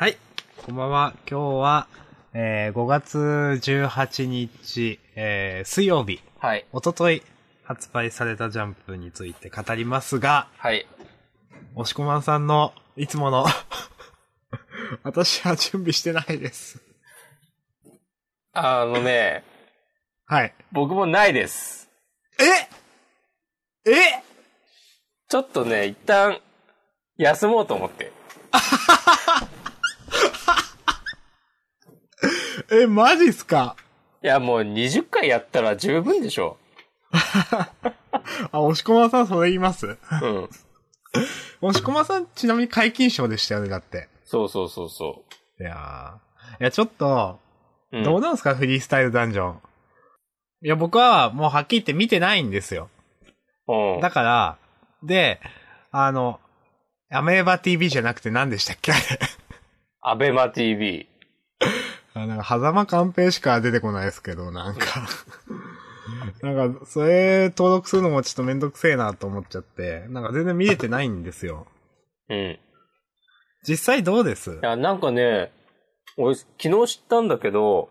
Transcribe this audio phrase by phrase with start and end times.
[0.00, 0.16] はい。
[0.64, 1.12] こんばんは。
[1.28, 1.88] 今日は、
[2.32, 6.64] えー、5月18日、えー、水曜日、はい。
[6.70, 7.20] おととい
[7.64, 10.86] 発売されたジャンプについて語りますが、はい。
[11.74, 13.44] 押しこまんさんのいつもの、
[15.02, 16.80] 私は準備してないです。
[18.52, 19.42] あのね、
[20.26, 20.54] はい。
[20.70, 21.90] 僕もないです。
[23.84, 23.90] え？
[23.90, 24.22] え？
[25.28, 26.40] ちょっとね、一旦、
[27.16, 28.07] 休もうと思って。
[32.72, 33.76] え、マジっすか？
[34.22, 36.58] いや、もう20回やったら十分でしょ。
[38.52, 39.86] あ、押しこまんさんそれ言います？
[39.86, 40.48] うん。
[41.62, 44.08] 押しこまんさんちなみに解禁賞でしたよね、だって。
[44.24, 45.24] そうそうそうそ
[45.60, 46.60] いやー。
[46.60, 47.40] いや、ちょっと、
[47.92, 47.96] う。
[47.98, 49.60] うん、どうなんすか、フリースタイルダンジョン？
[50.62, 52.90] いや、僕はもうはっきり言って見てないんですよ。
[53.68, 54.00] うん。
[54.00, 54.58] だから、
[55.02, 55.40] で、
[55.90, 56.40] あの、
[57.10, 58.92] アメーバ TV じゃなくて何でしたっけ？
[58.92, 59.00] あれ。
[60.02, 61.08] アベマ TV。
[62.22, 65.08] あなんか、狭間寛平しか出てこないですけど、なんか。
[66.42, 71.66] なんか、それ登録するのもちょっとめんどくせえなと思っちゃって、なんか全然見れてないんですよ。
[72.28, 72.38] うん。
[72.52, 72.60] い
[73.66, 74.58] 実際どうです？
[74.62, 75.52] や、なんかね、
[76.16, 77.90] 俺、昨日知ったんだけど、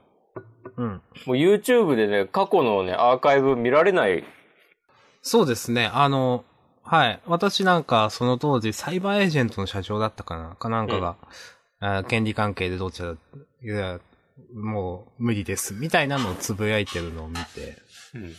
[0.77, 1.01] うん。
[1.25, 4.23] もう YouTube でね、過去のね、アーカイブ見られない。
[5.21, 6.43] そうですね、あの、
[6.83, 7.21] はい。
[7.25, 10.55] 私なんか、その当時、サイバーエージェントの社長だったかな？
[10.55, 11.17] かなんかが、
[11.79, 13.15] あ権利関係でどうちゃ、
[13.61, 13.99] いや、
[14.53, 17.77] もう無理です、みたいなのをつぶやいてるのを見て、
[18.13, 18.35] うん。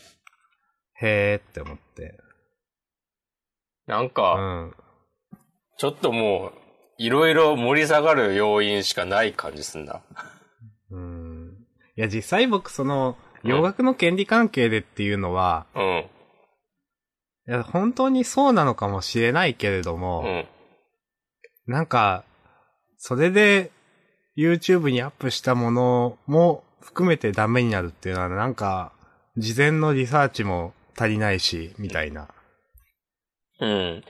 [1.00, 2.18] へーって思って。
[3.86, 4.74] うなんか、ん。
[5.76, 6.52] ちょっともう、
[6.98, 10.02] いろいろ盛り下がる要因しかない感じすんな。
[10.90, 11.66] うん。
[11.96, 15.82] いや、実際僕、その、洋楽の権利関係でっていうのは、うん。
[17.48, 21.72] いや、本当にそうなのかもしれないけれども、うん。
[21.72, 22.24] なんか、
[22.96, 23.70] それで
[24.38, 28.92] YouTube にアップしたものも含めてダメになるっていうのはなんか、
[29.36, 32.28] 事前のリサーチも足りないし、みたいな。
[33.60, 34.04] うん。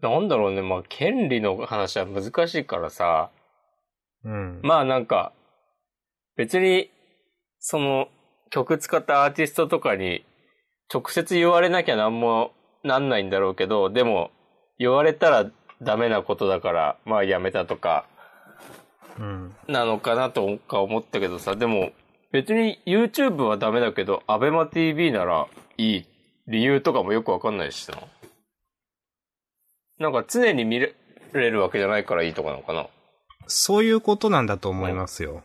[0.00, 3.30] なんだろうね、まあ、権利の話は難しいからさ、
[4.24, 4.60] うん。
[4.62, 5.32] まあなんか、
[6.36, 6.90] 別に、
[7.60, 8.08] その、
[8.50, 10.24] 曲使ったアーティストとかに、
[10.92, 14.30] 直接言われなきゃなんもなんないんだろうけど、でも、
[14.78, 15.50] 言われたら
[15.82, 18.17] ダメなことだから、まあやめたとか、うん。
[19.66, 21.92] なのかなとか思ったけどさ、でも、
[22.30, 25.46] 別に YouTube はダメだけど、ABEMATV なら
[25.76, 26.06] いい
[26.46, 27.98] 理由とかもよくわかんないしな。
[29.98, 30.94] なんか常に見れ
[31.32, 32.86] るわけじゃないからいいとかなのかな。
[33.46, 35.42] そういうことなんだと思いますよ。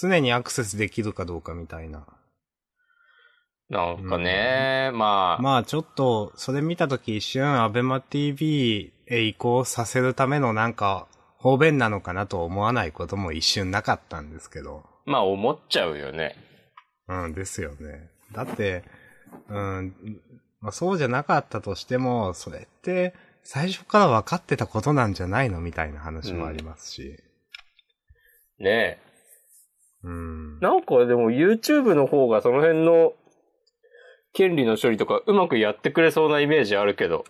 [0.00, 2.06] 常にアクセスできるかどうかみたいな。
[3.70, 11.06] なんかね、まあ、まあちょっと、それ見たとき一瞬、アベマ TV へ移行させるためのなんか、
[11.38, 14.84] 方便なのかなと思わないことも一瞬なかったんですけど。
[15.06, 16.36] まあ思っちゃうよね。
[17.08, 18.10] うん、ですよね。
[18.32, 18.84] だって、
[19.48, 19.94] うん、
[20.60, 27.16] まあそうじゃなかったとしても、それって、最初から分かってたことなんじゃないのみたいな話もありますし。
[28.58, 29.00] ね
[30.02, 30.64] うんえ。。
[30.64, 33.14] なんかでも YouTube の方がその辺の
[34.32, 37.24] 権利の処理とかうまくやってくれそうなイメージあるけど。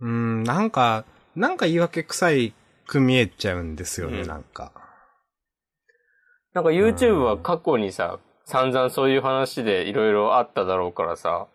[0.00, 1.04] うん、なんか、
[1.34, 2.52] なんか言い訳臭い
[2.88, 4.72] く見えちゃうんですよね、うんなんか。
[6.54, 11.46] なんか YouTube は過去にさ、散々そういう話でいろいろあっただろうからさ、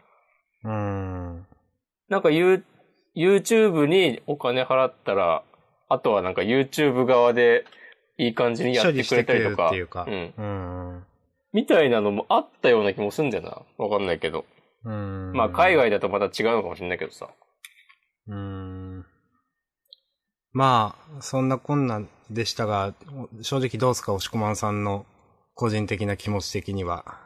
[0.64, 1.46] うん。
[2.08, 2.64] なんか You
[3.16, 5.44] YouTube にお金払ったら、
[5.90, 7.66] あとはなんか YouTube 側で
[8.18, 9.68] いい感じにやってくれたりとか。
[9.68, 10.34] っていうかうん。
[10.38, 11.04] うん。
[11.52, 13.62] みたいなのもあったような気もすんだよな。
[13.84, 14.46] わかんないけど。
[14.86, 15.34] うん。
[15.34, 17.30] まあ海外だとまた違うのかもしれないけどさ。
[18.28, 18.73] うん。
[20.54, 22.94] まあ、そんなこんなんでしたが、
[23.42, 25.06] 正直どうですか、押しこまんさんの
[25.56, 27.20] 個人的な気持ち的には。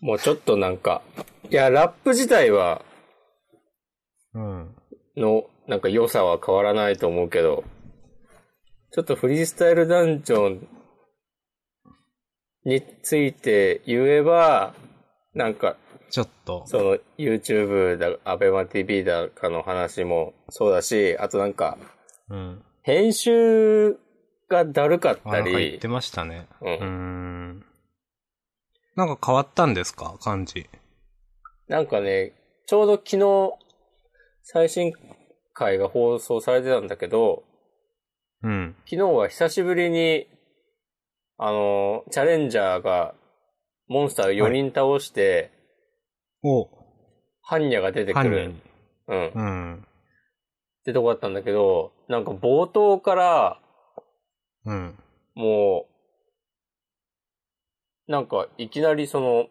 [0.00, 1.02] もうちょっとなんか、
[1.50, 2.84] いや、ラップ自体は、
[4.34, 4.74] うん。
[5.16, 7.62] の、なんか良さは変わらないと思うけど、
[8.90, 10.68] ちょっとフリースタイルダンジョン
[12.64, 14.74] について言えば、
[15.34, 15.76] なんか、
[16.10, 16.62] ちょっと。
[16.66, 21.78] その YouTube だ、ABEMATV だかの話もそうだし、あとなんか、
[22.30, 22.62] うん。
[22.82, 23.96] 編集
[24.48, 26.46] がだるかっあ、たり言って、ましたね。
[26.62, 26.74] うん
[27.58, 27.64] ん。
[28.96, 30.16] なんか変わったんですか？
[30.20, 30.66] 感じ。
[31.68, 32.32] なんかね、
[32.66, 33.52] ちょうど昨日、
[34.42, 34.92] 最新
[35.52, 37.44] 回が放送されてたんだけど、
[38.42, 38.76] うん。
[38.86, 40.26] 昨日は久しぶりに、
[41.36, 43.14] あの、チャレンジャーが、
[43.88, 45.50] モンスター4人倒して、
[46.42, 46.68] お、
[47.42, 48.62] ハンニャが出てく犯る人。。
[49.08, 49.26] うん。
[49.26, 49.86] っうん。
[50.84, 53.60] てとこだったんだけど、なんか冒頭から、
[54.64, 54.98] うん。
[55.34, 55.86] も
[58.08, 59.48] う、なんか、いきなりその、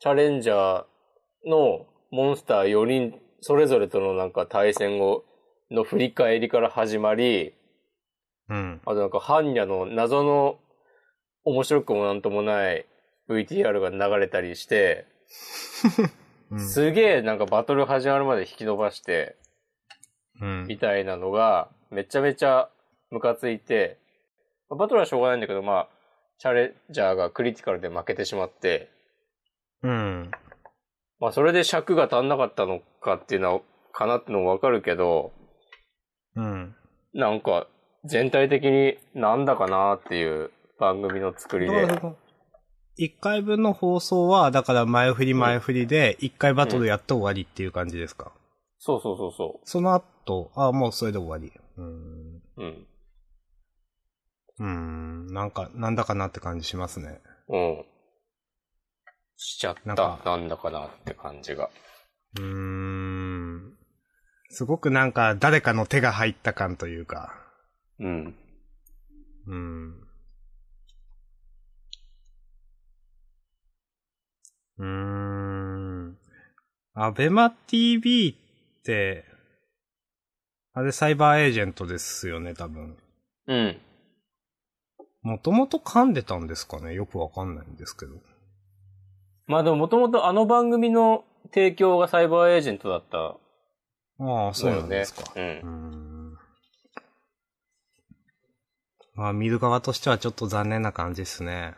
[0.00, 5.24] チャレンジャーのモンスター4人、それぞれとのなんか対戦を、
[5.70, 7.54] の振り返りから始まり、
[8.48, 8.80] うん。
[8.84, 10.58] あとなんか、ハンニャの謎の
[11.44, 12.86] 面白くもなんともない
[13.28, 15.06] VTR が流れたりして、
[16.50, 16.68] うん。
[16.68, 19.36] すげえなんかバトル始まるまで引き伸ばして、
[20.40, 22.70] うんみたいなのが、めちゃめちゃ
[23.10, 23.98] ムカついて、
[24.68, 25.88] まあバトルはしょうがないんだけど、まあ、
[26.38, 28.90] チャレンジャーがクリティカルで負けてしまって、
[29.82, 30.30] うん。
[31.18, 33.60] まあそれで尺が足んなかったのかっていうのは、
[33.92, 35.32] かなってのもわかるけど、
[36.36, 36.74] うん。
[37.12, 37.66] なんか、
[38.04, 41.86] 全体的になんだかなっていう番組の作りで。
[42.98, 48.32] だからその、一回分の放送は、だから前振り前振りで、一回バトルやって終わりっていう感じですか、
[48.78, 51.52] そうそうそうそその後、あもうそれで終わり。
[51.76, 52.36] うーん。
[52.36, 52.42] う。
[52.56, 52.86] うん。
[54.58, 55.26] うーん。
[55.26, 57.20] なんか、なんだかなって感じしますね。
[57.48, 57.84] うん。
[59.36, 59.94] しちゃった。
[59.94, 61.70] ななんんかだかなって感じが。
[62.36, 63.76] うーん。
[64.50, 67.34] すごくなんか、誰かの手が入った感というか。
[68.00, 68.34] うん。
[69.46, 70.09] うーん。
[74.80, 76.18] うーん。
[76.94, 79.24] アベマ TV って、
[80.72, 82.96] あれサイバーエージェントですよね、多分。
[83.46, 83.80] うん。
[85.22, 86.94] もともと噛んでたんですかね？
[86.94, 88.14] よくわかんないんですけど。
[89.46, 93.36] まあでももともとあの番組の提供がサイバーエージェントだった
[94.24, 95.24] ああ、そうなんですか。。
[95.34, 95.40] う。
[95.40, 96.38] ん。
[99.14, 101.74] まあ、見る側としてはちょっと残念な感じですね。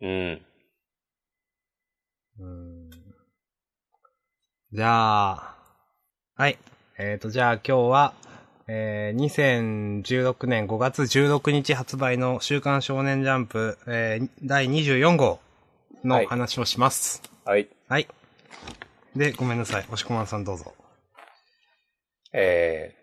[0.00, 0.46] うん。
[2.38, 2.90] うーん。
[4.72, 5.56] じゃあ、
[6.36, 6.58] はい。
[6.98, 8.14] えっ、と、じゃあ今日は、
[8.66, 15.38] えー、2016年5月16日発売の週刊少年ジャンプ、えー、第24号
[16.02, 17.22] の話をします。
[17.44, 17.68] はい。
[17.88, 18.08] はい。
[19.14, 19.82] で、ごめんなさい。
[19.82, 20.74] 押し込まんさんどうぞ。
[22.32, 22.94] え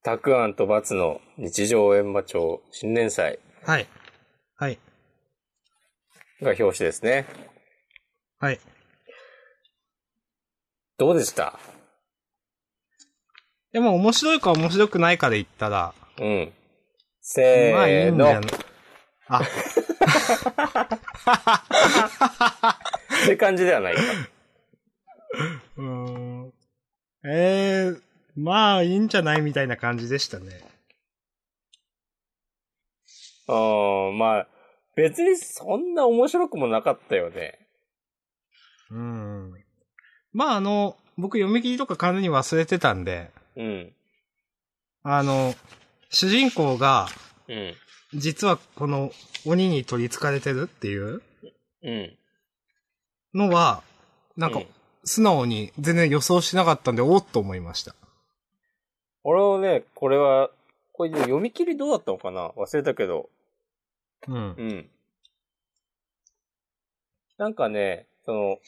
[0.00, 3.88] ー、たくあんとバツの日常閻魔帳新年祭はい。
[4.56, 4.78] はい。
[6.40, 7.26] が表紙ですね。
[8.40, 8.60] はい。
[10.96, 11.58] どうでした？
[13.70, 16.50] でも面白いか面白くないかで言ったら、うん。
[17.20, 18.40] せまあいいーの。
[18.40, 18.40] ん
[19.28, 19.46] あ、っ
[23.26, 24.00] て感じではないか。
[25.76, 26.52] うーん。
[27.26, 28.00] ええ
[28.36, 30.62] まあいいんじゃないみたいな感じでしたね。
[33.48, 33.52] う
[34.12, 34.48] ん、まあ、
[34.96, 37.58] 別にそんな面白くもなかったよね。
[38.90, 39.54] うん。
[40.32, 43.92] まああの、僕読み切りとか完全に忘れてたんで、うん。
[45.02, 45.54] あの、
[46.08, 47.08] 主人公が、
[47.48, 47.74] うん。
[48.14, 49.12] 実はこの
[49.46, 51.22] 鬼に取り憑かれてるっていう
[51.82, 52.18] うん。
[53.34, 53.82] のは、
[54.36, 54.66] なんかうん、
[55.04, 57.94] 素直に全然予想しなかったんで、おっと思いました。
[59.22, 60.50] 俺はね、これは、
[60.92, 62.48] これ読み切りどうだったのかな？
[62.50, 63.30] 忘れたけど。
[64.26, 64.38] うんう。
[64.62, 64.90] ん。
[67.38, 68.58] なんかね、その、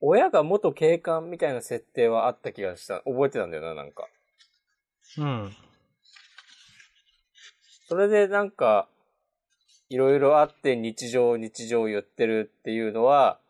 [0.00, 3.00] 親が元警官みたいな設定はあった気がした。
[3.00, 4.08] 覚えてたんだよな、なんか。
[5.18, 5.56] うん。
[7.88, 8.88] それでなんか、
[9.88, 13.40] いろいろあって日常日常言ってるっていうのは、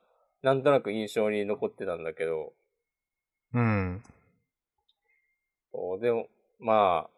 [0.43, 2.53] なんとなく印象に残ってたんだけど、
[3.55, 4.03] うん。
[5.73, 6.29] そうでも、
[6.59, 7.11] まあ、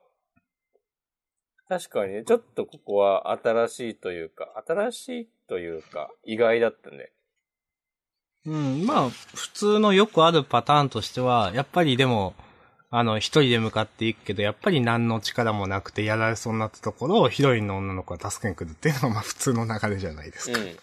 [1.68, 7.10] 確かにね、ちょっとここは新しいというか、新しいというか、意外だったね。
[8.46, 12.34] うん、まあ、普通のよくあるパターンとしては、やっぱりでも、
[12.90, 20.58] あの、一人で向かっていくけど、やっぱり何の力もなくてやられそうになったところをヒロインの女の子が助けに来るっていうのがまあ普通の流れじゃないですか。
[20.58, 20.76] うん。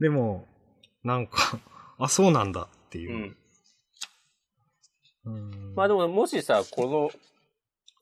[0.00, 0.46] でも、
[1.02, 1.58] なんか、
[1.98, 3.16] あ、そうなんだっていうう。
[3.16, 3.36] ん。
[5.24, 7.10] うんまあでも、もしさ、この、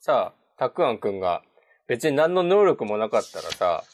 [0.00, 1.42] さ、たくあんくんが
[1.87, 3.85] 別に何の能力もなかったらさ、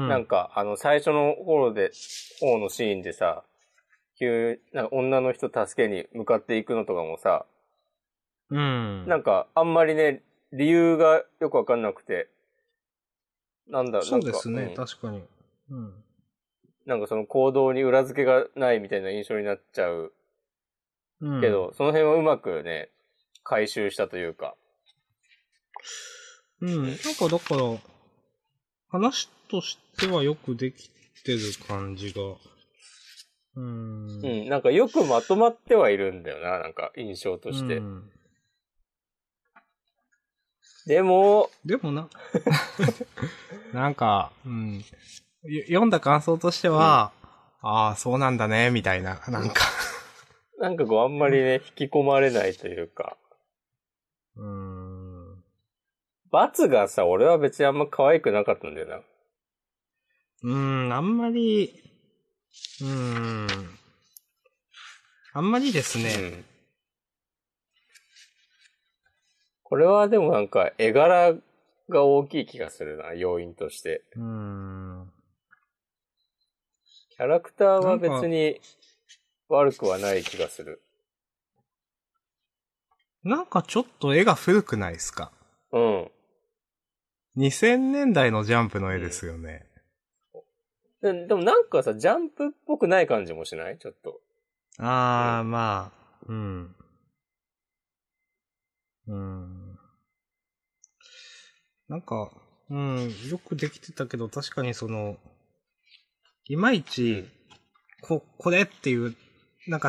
[0.00, 1.92] うんなんか、あの、最初の頃で、
[2.40, 3.44] 方のシーンでさ、
[4.18, 7.44] 急、なんか女の人助けに向かっていくのとかもさ、
[8.48, 9.06] うん。
[9.06, 12.28] なんか、あんまりね、理由がよくわかんなくて、
[13.68, 15.22] なんだろう、そうですね、うん確かに。
[15.70, 15.94] うん。
[16.86, 20.12] なんかその行動に裏付けがないみたいな印象になっちゃう
[21.20, 22.88] うん、けど、その辺はうまくね、
[23.44, 24.54] 回収したというか。
[26.62, 26.86] うん。
[26.86, 27.78] なんかだから、
[28.88, 30.90] 話としてはよくでき
[31.24, 32.22] てる感じが。
[33.56, 34.20] うん。
[34.22, 37.78] うん、なんかよくまとまってはいるんだよな、なんか印象として。
[37.78, 38.10] うん
[40.86, 42.08] でも、でもな、
[43.72, 44.78] なんか、うん。
[45.44, 47.12] よ読んだ感想としては、
[47.60, 49.66] ああ、そうなんだね、みたいな、なんか。
[50.58, 53.16] なんかこうあんまりね、引き込まれないというか。
[54.36, 55.44] うーん。
[56.30, 59.00] バツがさ、俺は別にあんま可愛くなかったんだよな。
[60.42, 61.82] うーん、あんまり、
[62.80, 63.78] うーん。
[65.32, 66.14] あんまりですね。
[66.14, 66.44] うん。
[69.62, 71.34] これはでもなんか絵柄
[71.88, 74.02] が大きい気がするな、要因として。
[74.16, 75.12] うーん。
[77.10, 78.60] キャラクターは別に
[79.48, 80.82] 悪くはない気がする。
[83.22, 85.30] なんかちょっと絵が古くないですか？
[85.72, 86.10] うん。
[87.36, 89.69] 2000年代のジャンプの絵ですよね。
[91.02, 93.78] ででもなんかさ、ジャンプっぽくない感じもしない？
[93.78, 94.20] ちょっと。
[94.78, 96.74] ああ、まあ、うん。
[99.06, 99.78] うん。
[101.88, 102.30] なんか、
[102.70, 105.16] うん、よくできてたけど、確かにその、
[106.46, 107.28] いまいち、
[108.02, 109.16] こ、これっていう、
[109.66, 109.88] なんか、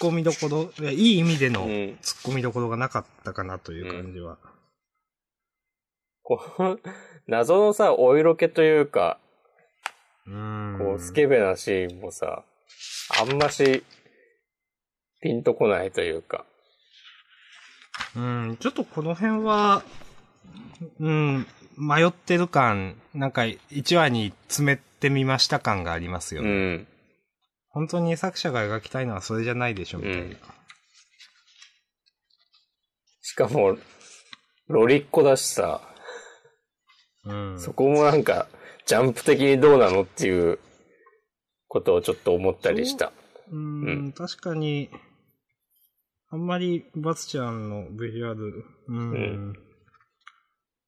[0.00, 1.68] 突っ込みどころ、いやいい意味でのうん。
[1.68, 4.38] 突っ込みどころがなかったかなという感じは。
[6.22, 6.80] こう、
[7.26, 9.29] 謎のさ、お色気というか、うん。
[10.78, 12.44] こう、スケベなシーンもさ、
[13.20, 13.84] あんまし、
[15.20, 16.44] ピンとこないというか。
[18.16, 19.82] うん、ちょっとこの辺は、
[20.98, 21.46] うん、
[21.76, 26.50] 迷ってる感、なんか1話に詰めてみました感がありますようね。
[26.50, 26.86] ん。
[27.68, 30.22] 本当に作者が描きたいのはそれじゃないでしょ、みたいな。
[30.22, 30.36] うん
[33.30, 33.76] しかも、
[34.66, 35.80] ロリっ子だしさ、
[37.24, 37.60] うん。
[37.60, 38.48] そこもなんか、
[38.90, 40.58] ジャンプ的にどうなのっていう
[41.68, 43.12] ことをちょっと思ったりした。
[43.52, 44.90] うん、うん確かに、
[46.28, 49.52] あんまりバツちゃんのビジュアル、うん、うん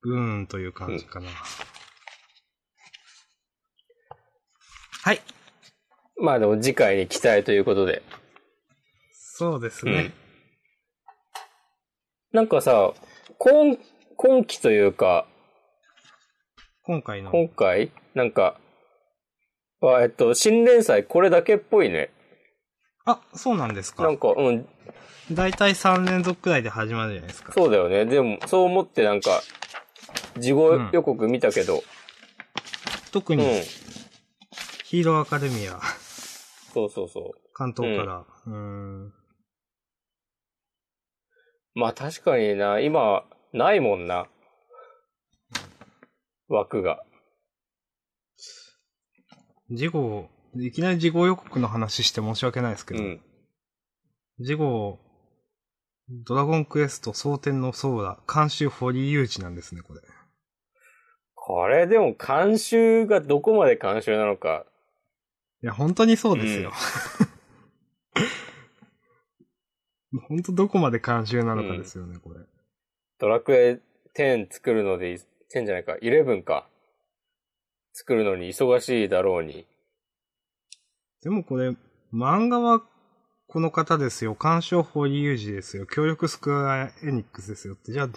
[0.03, 1.29] うーんという感じかな。
[5.05, 5.21] はい。
[6.21, 8.03] まあでも次回に期待ということで。
[9.13, 10.11] そうですね。
[12.33, 12.95] なんかさ、
[13.39, 13.79] 今、
[14.17, 15.29] 今期というか、
[16.85, 17.31] 今回の。
[17.31, 17.93] 今回？
[18.15, 18.59] なんか、
[19.83, 22.11] あえっと、新連載これだけっぽいね。
[23.05, 24.19] あ、そうなんですかなん。
[24.19, 24.69] か、うん、
[25.31, 27.53] だいたい3連続くらいで始まるじゃないですか。
[27.53, 28.05] そうだよね。
[28.07, 29.43] でも、そう思ってなんか、
[30.39, 31.83] 事後予告見たけど、うん、
[33.13, 33.63] 特に、
[34.85, 35.81] ヒーローアカデミア、
[36.75, 37.33] そうそうそう。
[37.55, 38.25] 関東から。
[38.47, 39.13] うーん。
[41.75, 44.27] まあ確かにな、今、ないもんな。
[46.55, 47.03] 枠が。
[49.71, 53.21] 事後、いきなり事後予告の話して申し訳ないですけど、うん。
[54.39, 54.99] 事後、
[56.09, 60.01] ドラゴンクエスト蒼天のソーラ、監修堀井雄二なんですね、これ。
[61.35, 64.67] これでも監修がどこまで監修なのか。
[65.63, 66.73] いや、本当にそうですよ。
[70.29, 72.41] 本当どこまで監修なのかですよね、これ。
[73.19, 73.81] ドラクエ
[74.17, 75.19] 10作るのでい、
[75.55, 76.69] 10じゃないか、11か。
[77.93, 79.67] 作るのに忙しいだろうに。
[81.23, 81.71] でもこれ、
[82.13, 82.83] 漫画は
[83.47, 84.35] この方ですよ。
[84.41, 85.87] 監修堀井雄二ですよ。
[85.87, 87.93] 協力スクエアエニックスですよって。
[87.93, 88.09] じゃあ、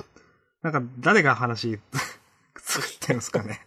[0.62, 1.78] なんか誰が話
[2.58, 3.60] 作ってんすかね。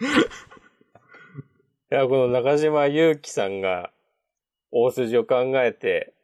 [1.92, 3.92] いや、この中島祐希さんが
[4.70, 6.14] 大筋を考えて、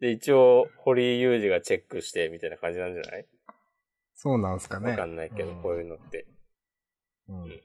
[0.00, 3.26] で、一応、堀井雄二がチェックして、みたいな感じなんじゃない？
[4.16, 4.90] そうなんすかね。
[4.90, 6.26] わかんないけど、うんこういうのって。
[7.28, 7.60] うん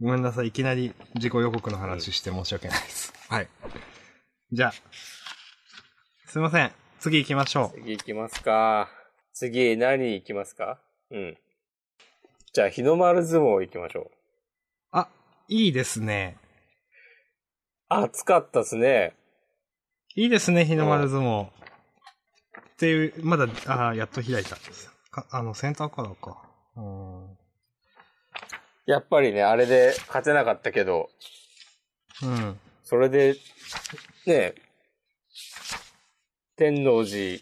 [0.00, 0.48] ごめんなさい。
[0.48, 3.12] いきなり自己予告の話して申し訳ないです。
[3.28, 3.48] はい。
[4.52, 4.72] じゃあ、
[6.26, 6.70] すいません。
[7.00, 7.80] 次行きましょう。
[7.80, 8.88] 次行きますか。
[9.32, 10.78] 次、何行きますか？
[11.10, 11.36] うん。
[12.52, 14.10] じゃあ、日の丸相撲行きましょう。
[14.92, 15.08] あ、
[15.48, 16.36] いいですね。
[17.88, 19.16] 暑かったっすね。
[20.14, 21.46] いいですね、日の丸相撲。
[21.46, 21.50] っ
[22.78, 24.56] ていう、まだ、あーやっと開いた。
[25.22, 26.38] かあの、センターカラーか。
[26.76, 27.38] うん。
[28.86, 31.10] やっぱりね、あれで勝てなかったけど、
[32.22, 32.58] うん。
[32.84, 33.36] それで、
[34.26, 34.54] ね、
[36.56, 37.40] 天王寺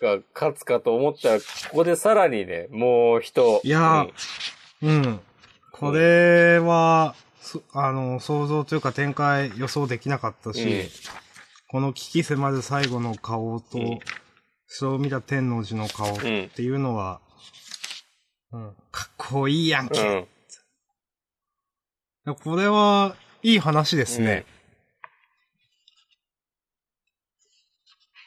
[0.00, 3.60] が勝つかと思ったら、ここでさらにね、もう人。
[3.64, 4.12] いやー
[4.82, 5.20] うん。
[5.72, 10.88] これは、そあの、想像というか展開予想できなかったし、うん
[11.72, 13.98] この危機迫る最後の顔と、うん
[14.72, 16.26] それを見た天王寺の顔っうん。
[16.26, 16.48] うん。
[16.48, 17.20] ていうのは、
[18.52, 20.28] うん、かっこいいやんけ。
[22.24, 22.34] うん。
[22.36, 24.44] これは、いい話ですね。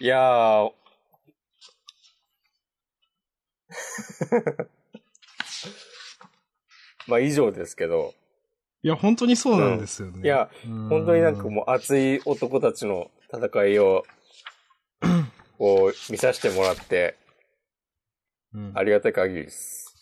[0.01, 0.71] いやー、
[7.07, 8.13] まあ以上ですけど。
[8.81, 10.19] いや、本当にそうなんですよね。
[10.25, 14.03] いや、うん本当になんかもう熱い男たちの戦いを、
[15.57, 17.15] こう、見させてもらって、
[18.53, 19.95] うんありがたい限りです。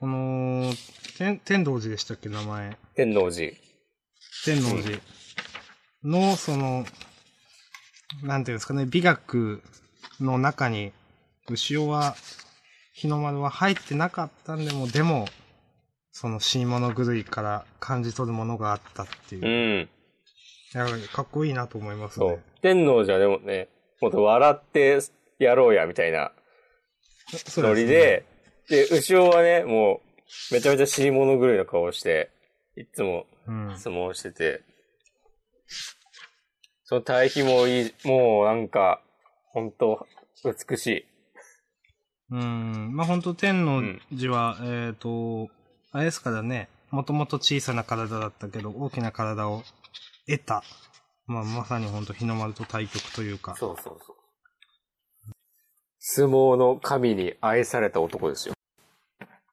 [0.00, 0.72] この、
[1.18, 2.76] 天天童寺でしたっけ、名前。
[2.94, 3.52] 天王寺。
[4.44, 4.98] 天王寺
[6.02, 6.84] の、その、
[8.22, 9.62] なんていうんですかね、美学
[10.20, 10.92] の中に、
[11.48, 12.16] 牛尾は、
[12.92, 15.26] 日の丸は入ってなかったんでも、でも、
[16.12, 19.48] その死に物狂いから感じ取るものがあったっていうう。
[19.84, 19.88] ん。
[20.74, 22.42] いやかっこいいなと思いますそうね。。
[22.60, 23.68] 天王寺はでもね、
[24.02, 24.98] もっと笑って
[25.38, 26.32] やろうや、みたいな
[27.46, 28.24] そノリで、
[28.68, 30.00] で、牛尾はね、も
[30.50, 32.30] う、めちゃめちゃ死に物狂いの顔をして、
[32.76, 33.78] いつもうん。
[33.78, 34.62] 相撲してて、
[36.84, 39.00] その対比もいい、もうなんか、
[39.52, 40.06] 本当
[40.44, 41.06] 美しい。
[42.30, 42.94] うん。
[42.94, 43.82] まあ、本当天王
[44.16, 45.48] 寺は、えっ、と、
[45.90, 49.62] あれですからね、もともと小さな体だったけど、大きな体を
[50.26, 50.62] 得た。
[51.26, 53.54] まあ、まさに本当日の丸と対局というか。
[53.56, 54.16] そうそうそう。
[55.98, 58.54] 相撲の神に愛された男ですよ。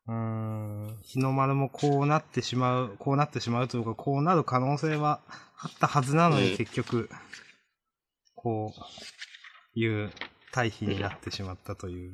[0.07, 0.97] うーん。
[1.01, 5.21] 日の丸もこうなってしまう、こうなってしまうというか、こうなる可能性は
[5.59, 7.09] あったはずなのに、うん結局、
[8.35, 8.73] こ
[9.75, 10.11] う、いう
[10.51, 12.11] 対比になってしまったという。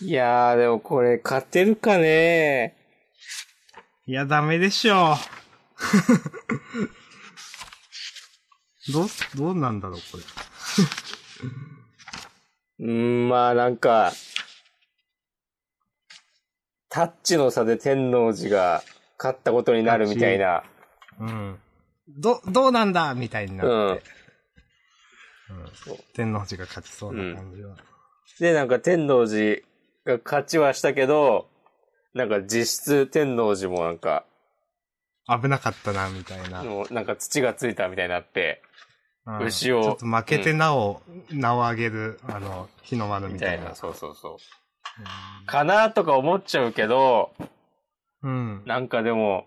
[0.00, 0.06] うん。
[0.06, 2.76] いやー、でもこれ勝てるかね
[4.06, 5.16] いや、ダメでしょう。
[8.92, 10.22] どう、どうなんだろう、これ。
[12.86, 14.12] うーん、まあなんか、
[16.88, 18.82] タッチの差で天王寺が
[19.18, 20.64] 勝ったことになるみたいな。
[21.18, 21.58] うん。
[22.08, 24.02] ど、どうなんだみたいになって。
[24.02, 24.14] うん
[25.74, 27.76] そう天皇寺が勝ちそうな感じは。
[28.40, 29.60] で、なんか天王寺
[30.04, 31.48] が勝ちはしたけど、
[32.14, 34.24] なんか実質天王寺もなんか、
[35.26, 36.62] 危なかったな、みたいな。
[36.62, 38.74] もうなんか土がついたみたいになって、うん
[39.46, 43.56] 牛をちょっと負けてなお、名を上げる、あの、日の丸みたいな。
[43.56, 43.74] みたいな。
[43.74, 45.46] そうそうそう。
[45.46, 47.32] かなとか思っちゃうけど、
[48.22, 48.62] うん。
[48.66, 49.46] なんかでも、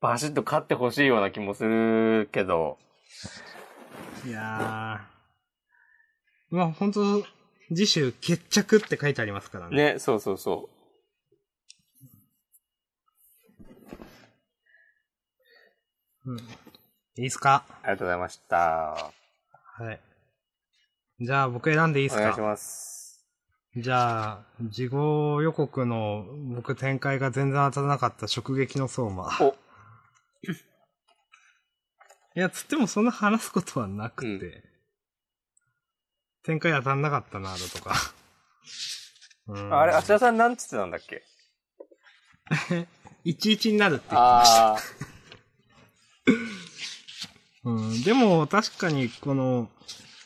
[0.00, 2.78] バシッと勝ってほしいような気もするけど、
[4.26, 6.56] いやー。
[6.56, 7.22] まあ、本当
[7.68, 9.92] 次週決着って書いてありますからね。
[9.94, 10.81] ね、そうそうそう
[16.30, 16.38] ん。
[16.38, 17.64] いいっすか？
[17.68, 17.72] う。
[17.82, 18.56] ありがとうございました。
[18.58, 19.12] は
[19.92, 20.00] い。
[21.20, 22.20] じゃあ僕選んでいいっすか？
[22.20, 23.24] お願いします。
[23.76, 29.30] じゃあ、事後予告の僕展開が全然当たらなかった直撃の相馬。
[29.40, 29.54] お、
[32.36, 34.28] いや、つってもそんな話すことはなくて。
[34.28, 34.64] うん
[36.44, 37.94] 展開当たんなかったな、だとか。
[39.46, 41.22] うんあれ、芦田さんなんつってたんだっけ？
[43.24, 44.74] 11になるって言ってました。
[44.74, 44.78] あ
[47.64, 49.70] うん、でも、確かに、この、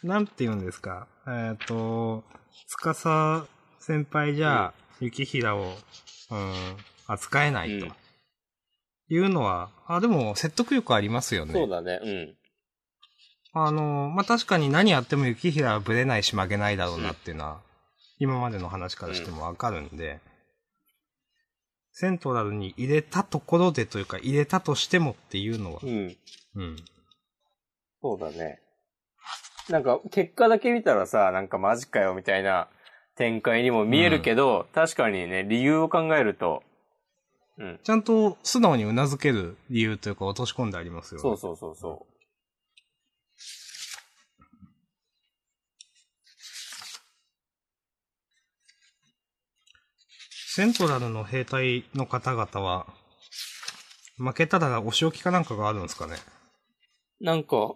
[0.02, 1.06] なんて言うんですか？
[1.26, 2.24] えっ、と、
[2.66, 3.46] 司
[3.80, 5.76] 先輩じゃ、雪平を、
[6.30, 7.92] うん、扱えないとうん。
[9.14, 11.52] いうのは、あ、でも、説得力ありますよあ、ね。
[11.52, 12.36] そうだね、うん。
[13.52, 17.60] あの、まあ、確かに何やっても雪平はブレないし曲げないだろうなっていうのは、
[18.18, 20.20] 今までの話からしてもわかるんで、
[21.98, 26.16] セントラルに入れたところでというか、入れたとしてもっていうのはう、ん。
[26.54, 26.76] うん。
[28.02, 28.60] そうだね。
[29.70, 32.68] なんか、結果だけ見たらさ、なんかマジかよみたいな
[33.16, 36.62] 展開にも見えるけど、確かにね、理由を考えると、
[37.56, 37.80] うん。
[37.82, 41.22] ちゃんと素直に頷ける理由というか落とし込んでありますよね。
[41.22, 42.06] そうそうそうそ
[50.56, 52.86] セントラルの兵隊の方々は、
[54.16, 56.14] 負けたらお仕置きかなんかがあるんですかね？
[57.20, 57.24] う。
[57.26, 57.74] なんか、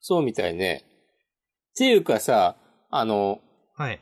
[0.00, 0.84] そうみたいね。
[0.84, 2.56] っていうかさ、
[2.90, 3.40] あの、
[3.74, 4.00] はい。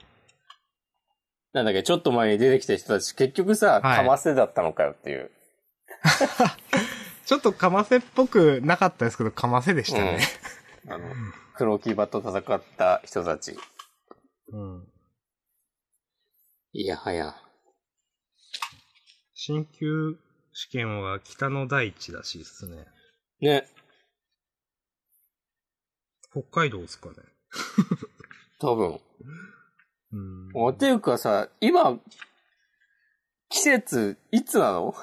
[1.52, 5.30] なんだっけ、ちょっと前に出てきた人たち、結局さ、はいかませだったのかよっていう。
[7.24, 10.18] ちょっとかませっぽくなかったですけど、かませでしたね。
[10.88, 11.08] あの、
[11.54, 13.56] 黒木場と戦った人たち。
[14.48, 14.88] うん。
[16.72, 17.43] いやはや。
[19.46, 20.16] 新旧
[20.54, 22.86] 試験は北の大地らしいですね。
[23.42, 23.66] ね。
[26.30, 27.16] 北海道ですかね。
[28.58, 28.98] 多分。
[30.12, 30.16] う
[30.62, 30.68] ん。
[30.70, 32.00] っていうかさ、今、
[33.50, 34.94] 季節、いつなの？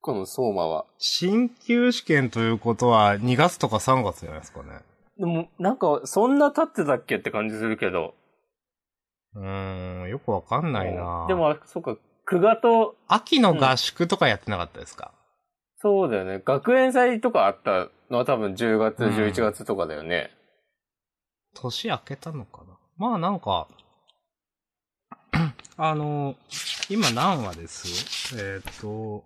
[0.00, 0.84] この相馬は。
[0.98, 4.80] 新旧試験ということは2月とか3月じゃないですかね。
[5.18, 8.16] でも、なんか、そんな経ってたっけって感じするけど。
[9.34, 11.96] うーん、よくわかんないなで、も、そっか、
[12.28, 15.12] 久我と、秋の合宿とかやってなかったですか、
[15.78, 16.42] そうだよね。
[16.44, 20.32] 学園祭とかあったのは多分10月、うん11月とかだよね。
[21.54, 22.76] 年明けたのかな？
[22.98, 23.68] まあなんか、
[25.78, 26.34] あの、
[26.88, 28.36] 今何話です？
[28.36, 29.24] えーっ、と、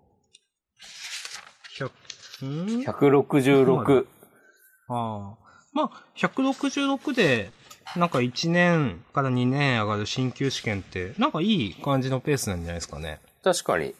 [2.41, 4.05] 100、ん？166。
[4.89, 5.37] ああ。
[5.73, 7.51] まあ、166で、
[7.95, 13.19] なんか1年から2年上がる進級試験って、なんかいい感じのペースなんじゃないですかね。
[13.43, 13.93] 確かに。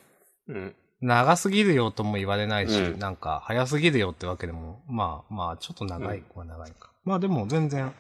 [0.47, 0.75] うん。
[1.01, 6.91] 長すぎるよとも言われないし、うんなんか早すぎるよってわけでも、まあまあ、ちょっと長いは長いか。
[7.03, 7.91] まあでも全然、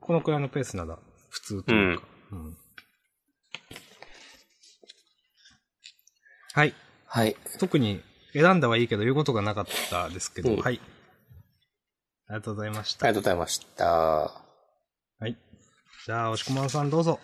[0.00, 0.98] このくらいのペースなら
[1.30, 2.04] 普通というか。
[2.32, 2.56] うん
[6.54, 6.74] はい。
[7.06, 7.36] はい。
[7.60, 10.80] 特に選んだはいいけど言うことがなかったですけど、うんはい。
[12.26, 13.06] ありがとうございました。
[13.06, 14.47] ありがとうございました。
[15.20, 15.36] はい。
[16.06, 17.18] じゃあ、押し込まんさんどうぞ。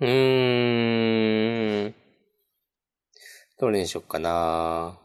[0.00, 1.94] うーん。
[3.60, 4.98] どれにしよっかな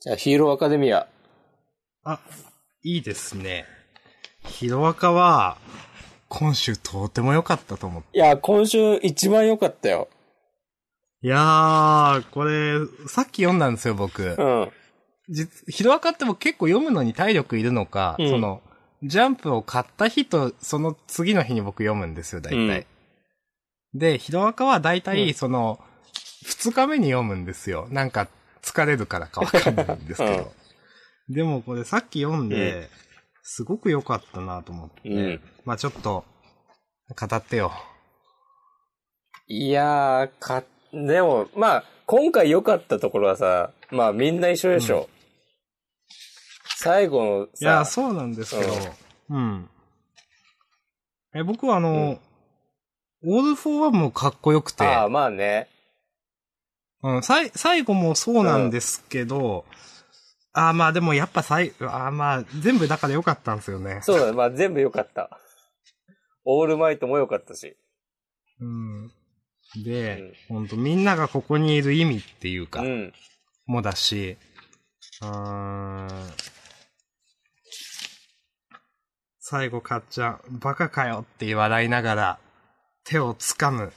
[0.00, 1.08] じゃあ、ヒーローアカデミア。
[2.04, 2.20] あ、
[2.84, 3.66] いいですね。
[4.44, 5.58] ヒロアカは、
[6.28, 8.16] 今週とても良かったと思って。
[8.16, 10.08] いや、今週一番良かったよ。
[11.20, 14.26] いやー、これ、さっき読んだんですよ、僕う。
[14.40, 14.70] ん。
[15.28, 18.62] 実、ヒロアカっても結構読むのに体力いるのか、うんその、
[19.02, 22.86] ジャンプを買った日と、その次の日に僕読むんですよ、大体。
[23.94, 25.78] で、ヒロアカは大う体、んその、
[26.44, 27.86] 二日目に読むんですよ。
[27.90, 28.28] なんか、
[28.62, 30.52] 疲れるからかわかんないんですけど。
[31.28, 32.88] でもこれさっき読んで、
[33.42, 35.08] すごく良かったなと思って。
[35.08, 36.24] うんまあちょっと、
[37.18, 37.72] 語ってよ。
[39.46, 45.08] いやー、か、でも、まあ、今回良かったところはさ、まあみんな一緒でしょ。
[46.80, 48.72] 最後のいや、さ、そうなんですけど、
[49.30, 49.68] うん。
[51.34, 52.20] え、僕はあの、
[53.24, 55.66] オールフォーワンもかっこよくて、ああ、まあね。
[57.02, 59.64] うん、さい、最後もそうなんですけど、
[60.52, 63.98] ああ、まあでもやっぱ最、ああ、まあ、全部だから良かったんですよね。
[64.02, 64.32] そうだね。
[64.32, 65.40] まあ全部良かった。
[66.44, 67.76] オールマイトも良かったし。
[68.60, 69.10] うん。
[69.84, 73.12] で、ほんとみんながここにいる意味っていうか、うん。
[73.66, 74.36] もだし、
[75.22, 76.08] うーん。
[79.50, 82.38] 最後かっちゃん、バカかよって笑いながら、
[83.02, 83.94] 手を掴む。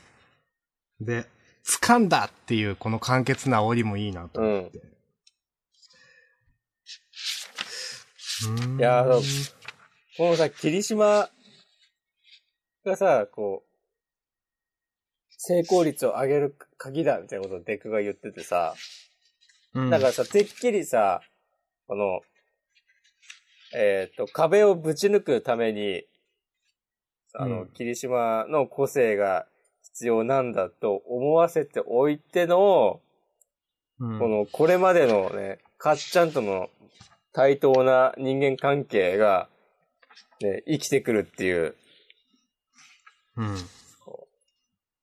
[1.01, 1.25] で、
[1.65, 4.77] 掴んだっていうこの簡潔な煽りもいいなと思って。
[4.77, 9.21] うーんいやそう
[10.15, 11.29] このさ、霧島
[12.85, 13.69] がさ、こう、
[15.35, 18.73] 成功率を上げる鍵だみたいなことをデクが言っててさ、
[19.73, 21.19] うんだからさ、てっきりさ、
[21.87, 22.21] この、
[23.73, 26.03] えっ、と、壁をぶち抜くために、
[27.33, 29.45] あの、うん霧島の個性が
[29.83, 33.01] 必要なんだと思わせておいての、
[33.99, 36.69] うんこの、これまでのね、かっちゃんとの
[37.33, 39.47] 対等な人間関係が、
[40.41, 41.75] ね、生きてくるっていう。
[43.37, 43.55] うん。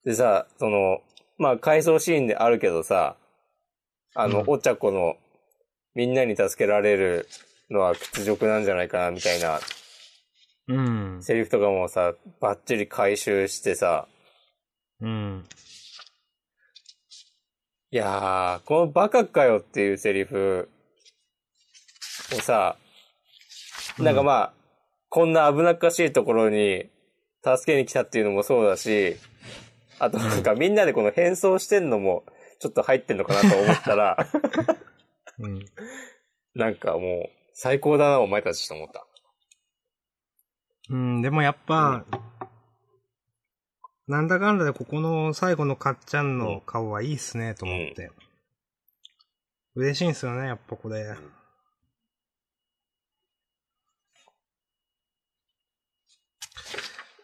[0.05, 0.99] でさ、その、
[1.39, 3.17] まあ、回想シーンであるけどさ、
[4.15, 5.17] あの、うんお茶子の、
[5.95, 7.29] みんなに助けられる
[7.71, 9.61] のは屈辱なんじゃないかな、みたいな、
[10.69, 10.81] う
[11.19, 11.23] ん。
[11.23, 14.07] セリフとかもさ、バッチリ回収してさ、
[15.01, 15.45] うん。
[17.91, 20.69] いやー、このバカかよっていうセリフ
[22.37, 22.77] をさ、
[23.99, 24.53] なんかまあ、
[25.09, 26.91] こんな危なっかしいところに
[27.43, 29.17] 助けに来たっていうのもそうだし、
[29.99, 32.25] あとなんかみんなでこの変装してんのも
[32.61, 34.29] ちょっと入ってんのかなと思ったら、
[35.39, 35.65] うん。
[36.55, 39.05] なんかもう最高だなお前たちと思った。
[40.91, 42.05] うん、でもやっぱ、
[44.07, 48.13] なんだかんだでここの最後のかっちゃんの顔はいいっすね、と思って。
[49.75, 51.17] 嬉しいんすよね、やっぱこれ。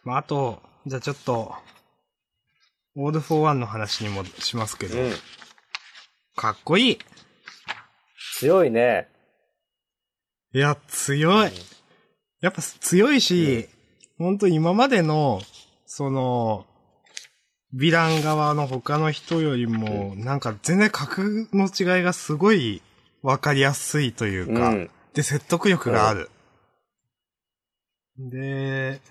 [0.03, 1.55] まあ、あと、じゃあちょっと、
[2.97, 5.11] オールフォーワンの話にもしますけど、うん。
[6.35, 6.99] かっこいい
[8.37, 9.14] 強いね。
[10.55, 11.51] いや、強い。
[12.39, 13.67] やっぱ強いし、
[14.17, 14.37] ほん。
[14.37, 15.41] と今までの、
[15.85, 16.65] その、
[17.75, 22.81] ヴィラン側の他の人よりも、なんか全然格の違いがすごい
[23.21, 24.89] わかりやすいというか、うん。
[25.13, 26.29] で、説得力がある。
[28.17, 29.01] で、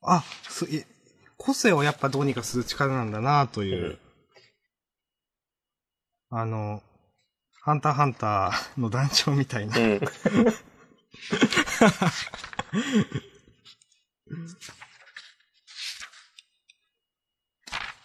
[0.00, 0.86] あ、すい
[1.36, 3.98] 個性をやっぱどうにかする力なんだなという、
[6.30, 6.80] あの、
[7.60, 9.76] ハンターハンターの団長みたいな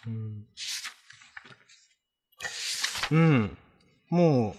[0.06, 0.10] う。
[0.10, 0.46] ん。
[3.12, 3.18] うん。
[3.18, 3.58] うん。
[4.10, 4.56] も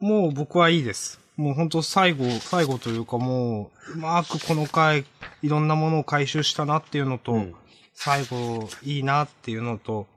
[0.00, 1.20] う、もう僕はいいです。
[1.36, 5.04] もう本当最後、最後というかもう、うまくこの回、
[5.42, 7.54] いろんなものを回収したなっていうのと、うん
[7.94, 10.08] 最後、いいなっていうのと、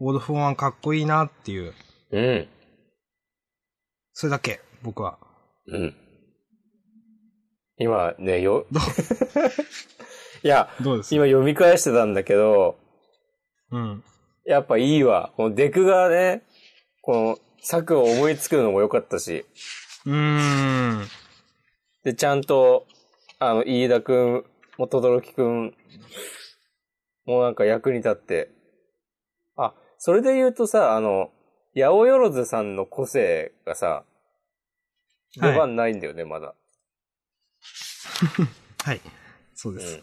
[0.00, 1.74] ウォルフワンかっこいいなっていう、
[2.12, 2.48] うん。
[4.12, 5.18] それだけ、僕は。
[5.66, 5.94] うん。
[7.78, 8.80] 今ね、よど、
[10.42, 12.76] いや、今読み返してたんだけど、
[13.70, 14.04] うん。
[14.44, 15.32] やっぱいいわ。
[15.36, 16.42] このデクがね、
[17.02, 19.44] この策を思いつくのも良かったし、
[20.06, 21.06] うーん。
[22.02, 22.86] で、ちゃんと、
[23.38, 24.44] あの、飯田くん、
[24.78, 25.74] もとどろきくん、
[27.26, 28.50] もうなんか役に立って。
[29.56, 31.30] あ、それで言うとさ、あの、
[31.74, 34.04] 八百万さんの個性がさ、
[35.36, 36.54] 出番ないんだよね、まだ。
[38.84, 39.00] はい。
[39.54, 39.96] そうです。
[39.96, 40.02] うん。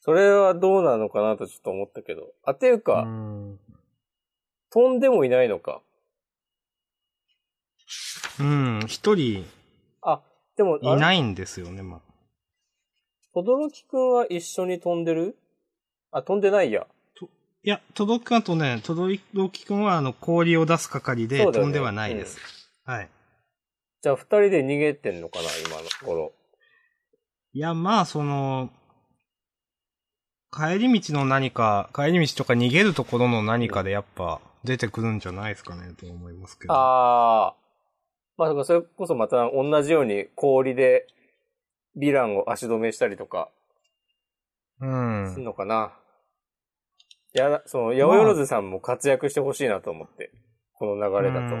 [0.00, 2.32] それはどうなのかなとちょっと思ったけど。
[2.44, 3.58] あ、ていううか、ん。
[4.70, 5.82] 飛んでもいないのか。
[8.40, 8.80] うん。
[8.86, 9.44] 一人
[10.02, 10.22] あ、
[10.56, 10.96] でも、いい。
[10.96, 12.00] ないんですよね、まあ。
[13.34, 15.36] とどろきくんは一緒に飛んでる？
[16.10, 16.86] あ、飛んでないや。
[17.64, 19.08] いや、とどくんとね、とど
[19.50, 22.38] きくんはあの、氷を出す係で飛んではないです。
[22.84, 23.10] はい。
[24.00, 26.32] じゃあ二人で逃げてんのかな、今の頃。
[27.52, 28.70] いや、まあ、その、
[30.52, 36.74] 帰り道の何か、帰り道とか逃げるところの何かでやっぱ出てくるんじゃないですかね、と思いますけど。
[36.74, 37.54] ああ。
[38.36, 41.08] まあ、それこそまた同じように氷で
[41.96, 43.50] ヴィランを足止めしたりとか
[44.80, 45.44] うんする。
[45.44, 45.92] のかな。
[47.34, 50.30] いや、その、八百万さんも活躍してほしいなと思って。
[50.74, 51.56] この流れだと。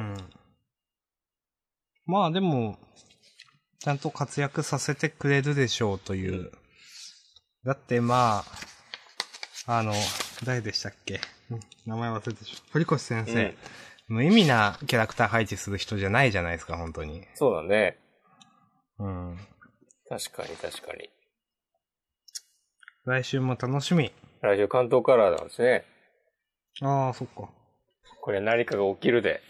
[2.08, 2.78] うんまあでも、
[3.78, 6.32] ちゃんと活躍させてくれるでしょうという。
[6.32, 6.52] うん
[7.64, 8.44] だってま
[9.66, 9.92] あ、あの、
[10.44, 11.20] 誰でしたっけ？
[11.50, 12.62] うん名前忘れてしまう。
[12.72, 13.54] 堀越先生、
[14.06, 17.26] 無意味なキャラクター配置する人じゃないじゃないですか、本当に。
[17.34, 17.98] そうだね。
[19.00, 19.36] うん。
[20.08, 21.10] 確かに確かに。
[23.04, 24.12] 来週も楽しみ。
[24.40, 25.84] 来週関東カラーなんですね。
[26.80, 27.50] ああ、そっか。
[28.22, 29.42] これ何かが起きるで。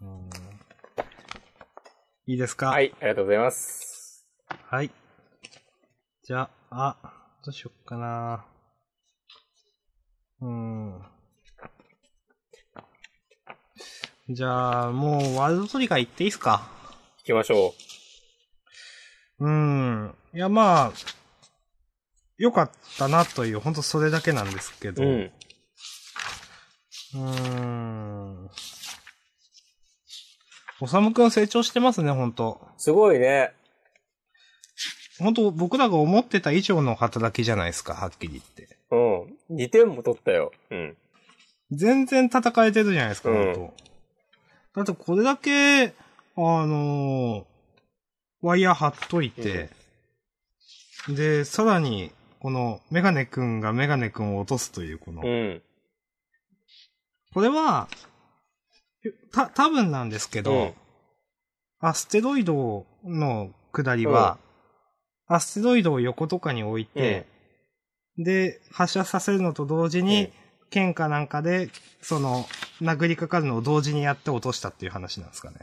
[0.00, 0.30] うん
[2.28, 2.70] いいですか？
[2.70, 4.26] はい、ありがとうございます。
[4.48, 4.90] はい。
[6.24, 7.12] じゃあ、あ、
[7.44, 8.44] どうしよっかな。
[10.40, 11.02] うーん。
[14.30, 16.68] じゃあ、もう、ワールドトリガー行っていいっすか？
[17.18, 17.74] 行きましょ
[19.38, 20.14] うーん。
[20.34, 20.92] いや、まあ、
[22.38, 24.92] よかったなという、ほんとそれだけなんですけう。
[24.92, 25.04] ど。
[25.04, 25.10] うん。
[25.20, 28.50] うーん。
[30.80, 32.60] おさむくん成長してますね、ほんと。
[32.76, 33.52] すごいね。
[35.18, 38.76] ほんと、僕らが思ってた以上の働きじゃないですか、はっきり言って。
[38.90, 39.56] うん。
[39.56, 40.52] 2点も取ったよ。
[40.70, 40.96] うん。
[41.70, 43.74] 全然戦えてるじゃないですか、うんと。
[44.74, 45.90] だってこれだけ、あ
[46.36, 47.44] のー
[48.42, 49.70] ワイヤー張っといて、
[51.08, 55.62] で、さらに、この、メガネくんがメガネくんを落とすという、この、うん。
[57.32, 57.88] これは、
[59.32, 60.74] た、多分なんですけど、うん。
[61.80, 64.38] アステロイドの下りは、
[65.26, 67.26] アステロイドを横とかに置いて、
[68.18, 70.32] で、発射させるのと同時に、
[70.70, 72.46] 剣かなんかで、その、
[72.80, 75.56] 殴りかかるのを同時にやって落としたっていう話なんですかね。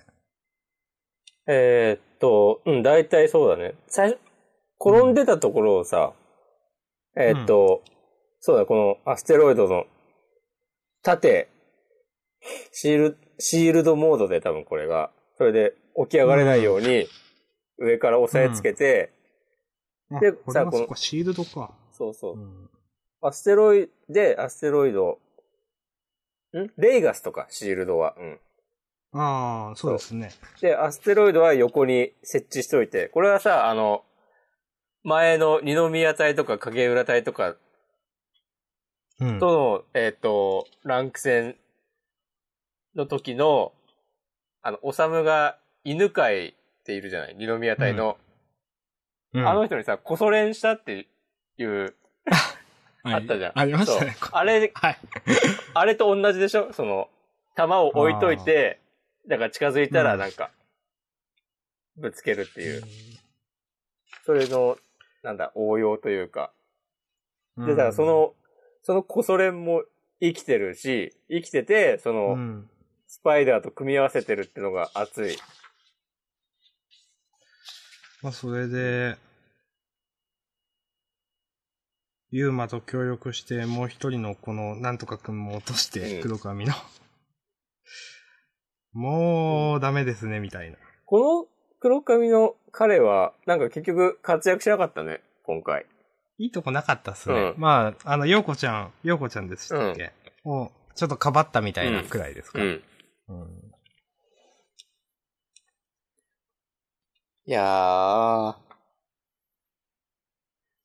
[1.47, 3.75] えーっと、うん、大体そうだね。
[3.87, 4.19] 最初、
[4.79, 6.13] 転んでたところをさ、
[7.15, 7.81] えーっと、
[8.39, 8.75] そうだ、こ
[9.05, 9.85] のアステロイドの
[11.01, 11.49] 縦、
[12.71, 17.07] シール、シールドモードで多分これが、それで起き上がれないように、
[17.77, 19.11] 上から押さえつけて、
[20.11, 21.73] あでこれさこのシールドか。
[21.91, 22.39] そうそうう。
[22.39, 22.69] ん。
[23.21, 25.19] アステロイド、で、アステロイド、
[26.53, 26.67] ん？
[26.77, 28.15] レイガスとか、シールドは。
[28.17, 28.39] うん。
[29.19, 30.31] ああ、そうですね。
[30.61, 34.03] で、アステロイドは横に設置しておいて、これはさ、あの、
[35.03, 37.55] 前の二宮隊とか影浦隊とか
[39.19, 39.39] うん。
[39.39, 41.55] との、えっ、と、ランク戦
[42.95, 43.73] の時の、
[44.61, 47.35] あの、おさむが犬飼っているじゃない？
[47.35, 48.17] 二宮隊の。
[49.33, 51.07] うんあの人にさ、こそ練したって
[51.57, 51.95] いう、
[53.03, 53.51] はいあったじゃん。
[53.59, 54.15] ありましたね。
[54.19, 54.97] そうあれ、はい。
[55.73, 56.71] あれと同じでしょ？
[56.71, 57.09] その、
[57.55, 58.79] 弾を置いといて、
[59.27, 60.51] だから近づいたらうんなんか、
[61.97, 62.83] ぶつけるっていう。
[64.25, 64.77] それの、
[65.23, 66.51] なんだ、応用というか。
[67.57, 68.35] で、だからその、
[68.83, 69.83] そのコソ練も
[70.21, 72.69] 生きてるし、生きてて、その、うん、
[73.13, 75.37] スパイダーと組み合わせてるってのが熱い。
[78.23, 79.17] まあ、それで、
[82.31, 86.73] ユーマと協力して、もう一人のこの、なんとかくんも落として、うん黒髪の。
[88.93, 90.77] もう、ダメですね、みたいな。
[91.05, 91.47] この
[91.79, 95.85] 黒髪の彼は、なんか結局活躍しなかったね、今回。
[96.39, 97.35] いいとこなかったっすね。
[97.35, 100.13] うんまあ、あの、ヨーコちゃん、ヨーコちゃんでしたっけ、
[100.45, 102.57] を、ちょっとかばったみたいなくらいですか？
[102.59, 102.81] ん。
[103.29, 103.71] うん
[107.45, 108.55] いやー。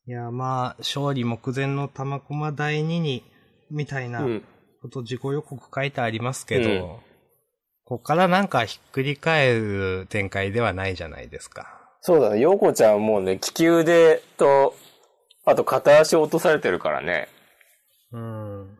[0.06, 3.22] いや、まあ、勝利目前の玉駒第2に、
[3.70, 4.44] みたいなうん。
[4.82, 7.08] こと自己予告書いてありますけど、うん
[7.84, 11.80] こっからなんかひっくり返る展開ではないじゃないですか。
[12.02, 14.74] そうだね、ヨーコちゃんはもうね、利き腕と、
[15.46, 17.28] あと片足を落とされてるからね。
[18.12, 18.77] うん。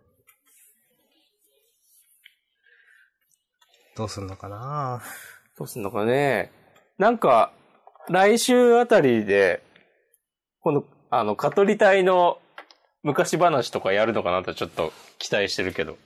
[3.99, 5.03] どうすんのかな？
[5.59, 6.53] どうすんのかね？
[6.99, 7.51] なんか、
[8.09, 9.61] 来週あたりで、
[10.61, 12.39] この、あの、蚊取り隊の
[13.03, 15.99] 昔話とかやるのかなとちょっと期待してるけど。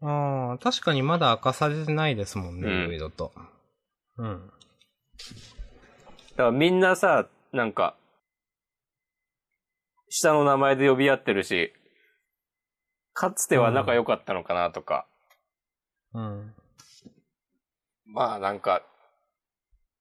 [0.00, 3.32] ああ、確かにまだ明かされてないですもんね、うんいろいろと。
[4.16, 4.50] うん。
[6.30, 7.96] だからみんなさ、なんか、
[10.08, 11.74] 下の名前で呼び合ってるし、
[13.12, 15.06] かつては仲良かったのかなとか。
[16.14, 16.54] うん。
[18.08, 18.82] まあなんか、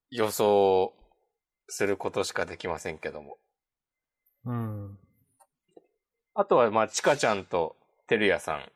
[0.09, 0.93] 予想
[1.67, 3.37] することしかできませんけども。
[4.45, 4.97] うん。
[6.33, 7.75] あとはまあ、ちかちゃんと
[8.07, 8.71] てるやさん。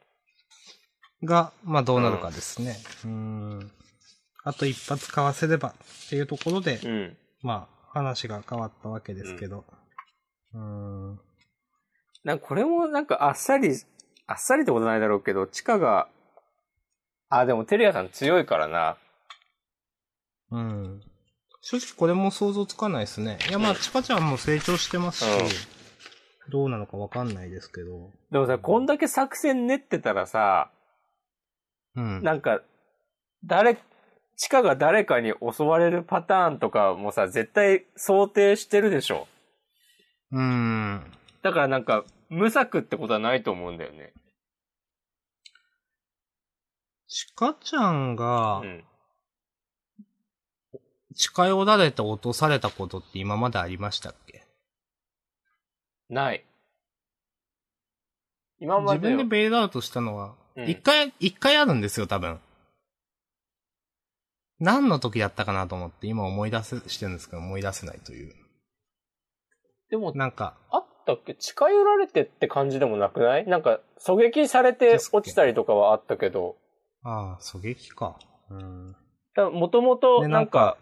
[1.23, 2.75] が、まあどうなるかですね。
[3.05, 3.71] うん。
[4.43, 7.17] あと一発かわせればっていうところで、うん。
[7.41, 9.63] まあ話が変わったわけですけど。
[10.53, 11.19] うん。
[12.23, 13.69] なんかこれもなんかあっさり、
[14.27, 16.09] あっさりってことないだろうけど、ちかが、
[17.29, 18.97] あ、でもてるやさん強いからな。
[20.51, 21.01] うん。
[21.61, 23.37] 正直これも想像つかないですね。
[23.49, 25.67] いやまあ、ちかちゃんも成長してますし、
[26.51, 28.11] どうなのかわかんないですけど。
[28.31, 30.71] でもさ、こんだけ作戦練ってたらさ、
[31.95, 32.23] うん。
[32.23, 32.61] なんか、
[33.45, 33.77] 誰、
[34.37, 39.27] 地下が誰かに襲われるパターンとかもさ、絶対想定してるでしょ。
[40.31, 41.11] うん。
[41.43, 44.13] だからなんか、無策ってことはないと思うんだよね。
[47.07, 48.83] ちかちゃんがう、ん。
[51.15, 54.45] 近寄られて落とされたことって今までありましたっけ？
[56.09, 56.45] ない。
[58.59, 62.39] 今ま自で分でベイルアウトしたのは、うん一回、一回あるんですよ、多分。
[64.59, 68.35] 何の時だったかなと思って今思い出せ、してるんですけど思い出せないという。
[69.89, 71.35] でも、なんか、あったっけ？
[71.35, 73.47] 近寄られてって感じでもなくない？
[73.47, 76.57] なんか、狙撃されて落ちたりとかはあったけど、
[77.03, 78.19] ああ、狙撃か。
[78.49, 78.95] うん。
[79.53, 80.77] もともと、でなんか、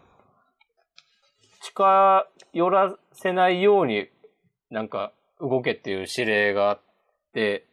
[1.60, 4.08] 近寄らせないように、
[4.70, 6.80] なんか、動けっていう指令があっ
[7.32, 7.66] て、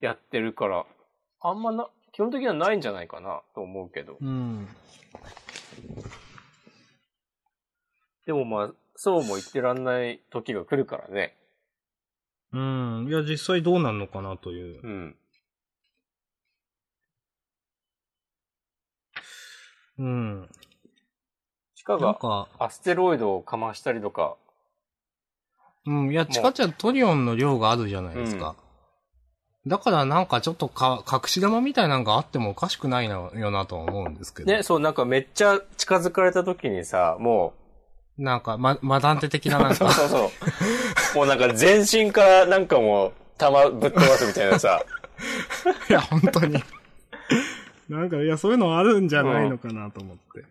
[0.00, 0.86] やってるから、
[1.40, 4.18] あんまな、基本的にはないんじゃないかな、と思うけど。
[4.20, 4.68] うん。
[8.26, 11.36] でもまあ、そうも言ってらんない時が来るからね。
[12.52, 13.06] うん。
[13.08, 14.80] いや、実際どうなんのかなという。
[14.82, 15.16] うん。
[19.98, 20.48] うん。
[21.82, 24.36] 地下がなんか、アステロイドをかましたりとか、
[25.84, 26.12] うん。
[26.12, 28.54] いや、チカちゃんトリオンの量があるじゃないですか。
[29.66, 34.52] だからなんかちょっとか、隠し玉みたいなのがあってもおかしくないのよなとは思うんですけど。
[34.52, 37.54] ね、そう、なんかめっちゃ近づかれた時にさ、も
[38.18, 39.74] なんか、ま、マダンテ的なう、なんか。
[39.74, 40.32] そうそうそ
[41.14, 41.16] う。
[41.18, 44.84] もうなんか全身からなんかもう、弾ぶっ飛ばすみたいなさ、
[45.88, 46.62] いや、本当に。
[47.88, 50.44] なんか、いや、そういうのあるんじゃないのかなと思って。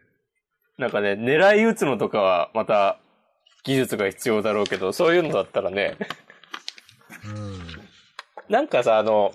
[0.81, 2.97] なんかね、狙い撃つのとかはまた
[3.63, 5.95] 技術が必要だろうけど、そういうのだったらね、
[7.23, 7.59] うん。
[8.49, 9.31] なんかさ、あの、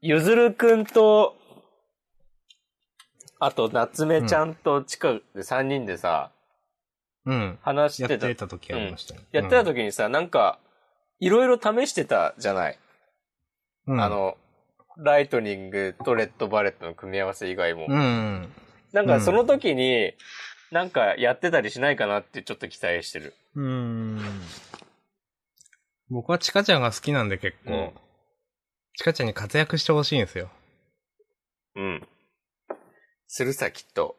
[0.00, 1.36] ゆずるくんと、
[3.38, 6.32] あと、夏目ちゃんとチカで3人でさ、
[7.24, 7.58] うん。
[7.62, 8.26] 話しやってた。
[8.26, 9.20] てた時ありましたね。
[9.30, 10.58] やってた時にさ、なんか、
[11.20, 12.78] いろいろ試してたじゃない、
[13.86, 14.36] うん、あ、の、
[14.96, 17.86] ライトニングとレッドバレットの組み合わせ以外も。
[17.88, 18.52] うん。
[18.92, 20.14] なんかその時に、
[20.70, 23.34] なんかやってたりしないかなってちょっと期待してる。
[23.54, 24.20] うん。
[26.10, 27.90] 僕はチカちゃんが好きなんで結構、うん
[28.96, 30.50] チカちゃんに活躍してほしいんですよ。
[31.76, 32.08] うん。
[33.28, 34.16] するさ、きっと。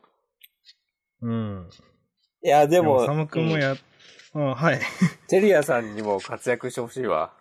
[1.21, 1.69] うん。
[2.45, 3.75] いや、ででも、も、サム君もや、
[4.33, 4.79] うん、はい。
[5.27, 7.33] テリアさんにも活躍してほしいわ。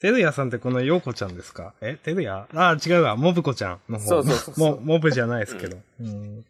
[0.00, 1.74] テルヤさんってこのヨーコちゃんですか？
[1.82, 1.98] え？
[2.02, 2.48] テルヤ？
[2.54, 3.16] ああ、違うわ。
[3.16, 4.04] モブコちゃんの方。
[4.06, 5.76] そうそうそうそうもモブじゃないですけど。
[6.00, 6.06] うん。
[6.06, 6.44] うん。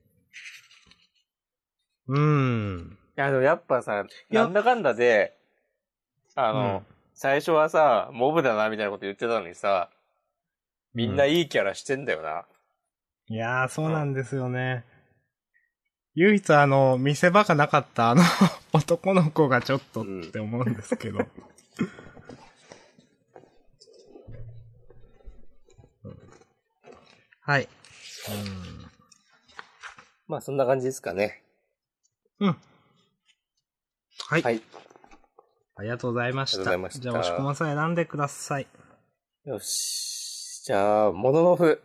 [3.17, 5.37] いや、でもやっぱさ、なんだかんだで、
[6.35, 6.83] あの、
[7.15, 9.91] 最初はさ、モブだなみたいなこと言ってたのにさ、
[10.93, 12.45] みんないいキャラしてんだよな。
[13.29, 14.85] いやー、そうなんですよね。
[16.15, 18.23] 唯一あの、見せ場がなかったあの
[18.73, 21.21] 男の子がちょっとって思うんですけど。
[27.41, 27.69] はい。
[30.27, 31.44] まあそんな感じですかね。
[32.41, 32.49] うん。
[32.49, 32.57] うん。
[34.29, 34.43] はい。
[34.43, 34.63] はい。
[35.77, 36.57] ありがとうございました。
[36.59, 38.67] ありがとうございましたじゃあ、押し込まさん選んでください。
[39.45, 40.63] よし。
[40.65, 41.83] じゃあ、モノノフ。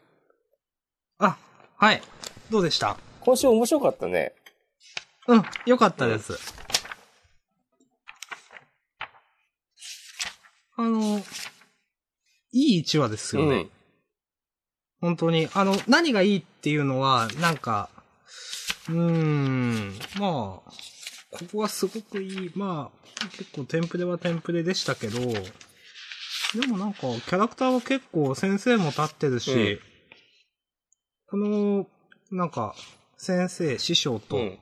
[1.18, 1.38] あ、
[1.78, 2.02] はい。
[2.50, 2.97] どうでした？
[3.22, 4.34] 今週面白かったね。
[5.28, 6.34] うん、よかったです。
[10.78, 11.20] あの、
[12.52, 13.56] いい1話ですよね。
[13.56, 13.70] うん。
[15.02, 15.50] 本当に。
[15.54, 17.89] あの、何がいいっていうのは、なんか、
[18.89, 20.71] うーん、まあ、
[21.31, 22.51] ここはすごくいい。
[22.55, 29.79] まあ、結構テンプレはテンプレでしたけど、でもなんか、キャラクターは結構先生も立ってるし、
[31.27, 31.87] この、
[32.31, 32.73] なんか、
[33.17, 34.59] 先生、師匠と、うん。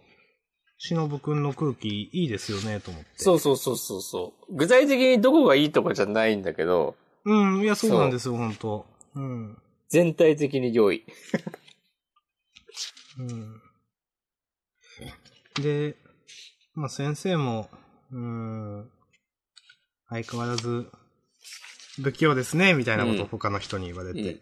[0.80, 3.10] しのぶくんの空気いいですよね、と思って。
[3.16, 4.56] そうそうそうそうそう。
[4.56, 9.58] 具体的にどこがいいとかじゃないんだけど、うん、いや、そうなんですよ、本当うん。
[9.90, 11.04] 全体的に良い。
[13.18, 13.62] うん。
[15.62, 15.96] で、
[16.74, 17.70] まあ先生も、
[18.12, 18.90] うん、
[20.10, 20.88] 相変わらず、
[22.02, 24.40] 不器用ですね、みたいなことを他の人に言われて。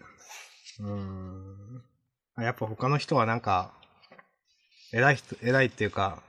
[0.80, 1.84] うん。
[2.36, 3.72] あやっぱ他の人はなんか、
[4.92, 6.22] 偉い人、偉いっていうか、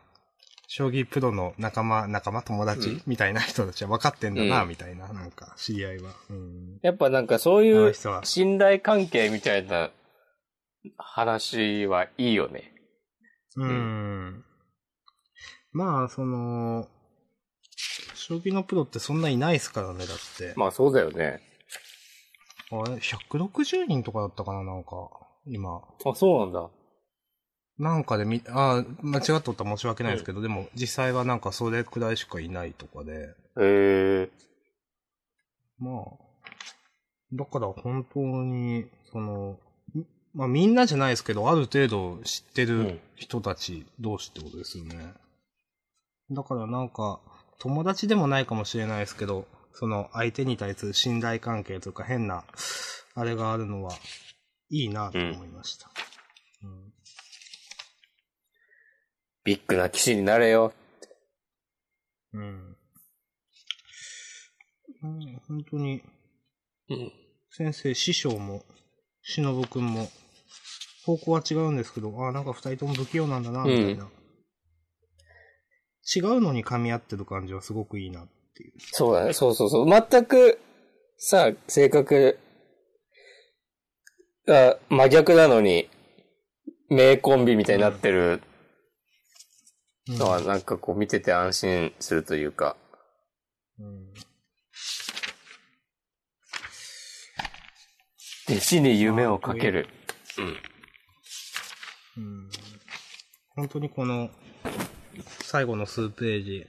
[0.69, 6.13] 将棋プロの仲間、仲間友達、うんみたいな人たちは分かってんだな、うんみたいな、なんか、知り合いは。
[6.31, 6.79] うん。
[6.83, 9.91] やっぱなんかそういう信頼関係みたいな
[10.97, 12.73] 話はいいよね。
[13.57, 14.45] うん。
[15.77, 16.89] まあ、その、
[18.15, 20.55] 将棋のプロってそんないないですからね、だって。
[20.57, 21.43] まあそうだよね。
[22.71, 25.11] あれ、160人とかだったかな、なんか、
[25.47, 25.83] 今。
[26.07, 26.71] あ、そうなんだ。
[27.79, 33.27] なんかでみ、あ間違っとったら申し訳ないですけど、でも実際はなんかそれくらいしかいないとかで、へ
[33.59, 34.31] え。
[35.79, 36.05] まあ、
[37.35, 39.59] だから本当に、その、
[39.95, 45.13] みまあみんなじゃないですけど、ある程度知ってるうん人たち同士ってことですよね。
[46.31, 47.21] だからなんか、
[47.59, 52.45] 友達でもないかもしれないですけど、その相手に対する信頼関係というか変な、
[53.15, 53.93] あれがあるのは、
[54.69, 55.91] いいなと思いました。
[56.63, 56.87] うん
[59.47, 60.73] ビッグな騎士になれよ。
[62.33, 62.77] うん。
[65.05, 66.03] うん、本当に、
[66.91, 67.13] うん。
[67.53, 68.65] 先生、師匠も、
[69.23, 70.09] しのぶくんも、
[71.05, 74.09] 方向は違うんですけど、ああ、なんか二人とも不器用なんだな、みたいな。
[76.15, 78.73] 違うのに噛み合ってる感じはすごくいいなっていう。
[78.79, 79.33] そうだね。
[79.33, 79.87] そうそうそう。
[79.89, 80.59] 全く、
[81.19, 82.39] さ、性格
[84.47, 85.89] が真逆なのに、
[86.89, 88.43] 名コンビみたいになってる
[90.09, 92.77] うんのは、なんかこう見てて安心するというか。
[93.79, 94.15] うん
[98.49, 99.89] 弟子に夢をかける。
[100.39, 102.23] うん。
[102.23, 102.51] うん
[103.57, 104.31] 本当にこの、
[105.43, 106.67] 最後の数ページ、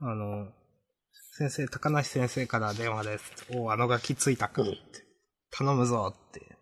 [0.00, 0.48] あの、
[1.32, 3.46] 先生、高梨先生から電話です。
[3.54, 4.78] おあのガキついたかって。
[5.50, 6.56] 頼むぞって。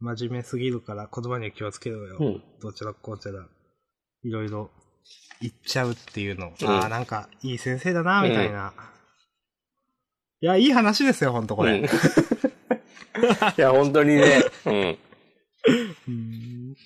[0.00, 2.16] 真面目すぎるから言葉には気をつけろよ。
[2.18, 3.46] うんどちらこうちら。
[4.22, 4.70] いろいろ
[5.40, 6.52] 言っちゃうっていうの。
[6.60, 8.72] うんああ、なんか、いい先生だな、みたいな。
[10.42, 11.78] いや、いい話ですよ、ほんとこれ。
[11.78, 11.88] うん い
[13.56, 14.44] や、本当にね。
[14.66, 14.98] うん。
[16.08, 16.76] うん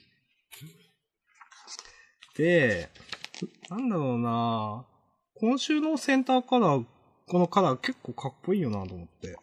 [2.36, 2.88] で、
[3.74, 4.84] なんだろうな
[5.34, 6.84] 今週のセンターカラー、
[7.26, 9.36] このカラー結構かっこいいよなと思って。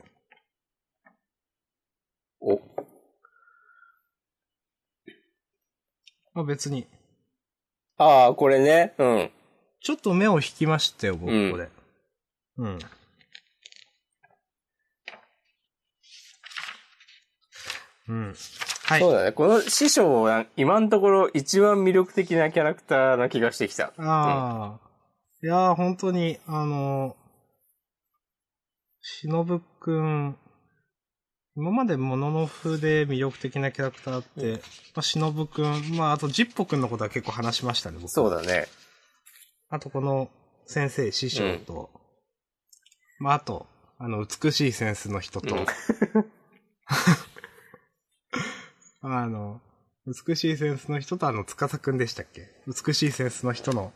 [2.39, 2.61] お、
[6.33, 6.87] まあ別に。
[7.97, 8.93] ああ、これね。
[8.97, 9.31] うん。
[9.81, 11.69] ちょっと目を引きましたよ、僕、うんこれ。
[12.57, 12.79] うん。
[18.07, 18.35] うん。
[18.91, 18.99] はい。
[18.99, 19.31] そうだね。
[19.31, 23.93] この師匠は今のところ一番魅力的なキャラクターな気がしてきた。
[23.97, 24.79] ああ。
[25.43, 27.15] いやー、本当に、あの、
[29.01, 30.37] しのぶくん、
[31.55, 34.61] 今までモノノフで魅力的なキャラクターって、
[34.93, 38.09] まあ、しのぶくん、まあ、あとジッポくんのことは結構話しましたね、僕。
[38.09, 38.67] そうだね。
[39.69, 40.29] あとこの
[40.65, 41.89] 先生、師匠と、
[43.19, 43.67] まあ、あと、
[43.97, 45.65] あの、美しいセンスの人と、うん
[49.01, 49.61] あの、
[50.07, 52.49] 美しいセンスの人とあの、つかさくんでしたっけ？
[52.67, 53.91] 美しいセンスの人の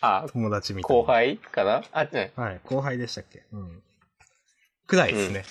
[0.00, 1.02] あ、友達みたいな。
[1.02, 1.82] 後輩かな？
[1.92, 2.32] あ、ね。
[2.36, 3.44] はい、後輩でしたっけ？
[3.52, 3.82] うん。
[4.86, 5.44] くらいですね。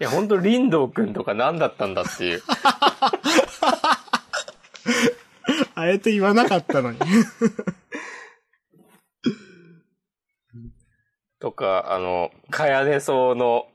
[0.00, 2.42] いや、ほんと、林道くんとか何だったんだっていう。
[5.74, 6.98] あえて言わなかったのに。
[11.40, 13.66] とか、あの、かやねそうの、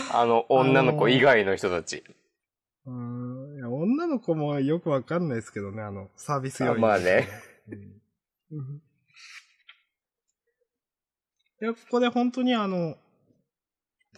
[0.12, 2.04] あの、女の子以外の人たち。
[2.86, 7.28] うーんいや女の子もよくわかんないですけどね、あの、サービス用あまあね。
[8.50, 8.82] うんうん
[11.62, 12.98] いや、ここで本当にあの、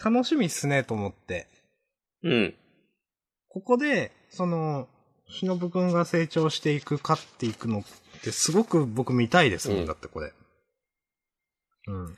[0.03, 1.47] 楽しみっすねと思って。
[2.23, 2.55] うん。
[3.47, 4.89] ここで、その、
[5.29, 7.83] しのぶくんが成長していく、勝っていくのっ
[8.21, 10.33] てすごく僕見たいですもん、うんだってこれ。
[11.87, 12.17] うん。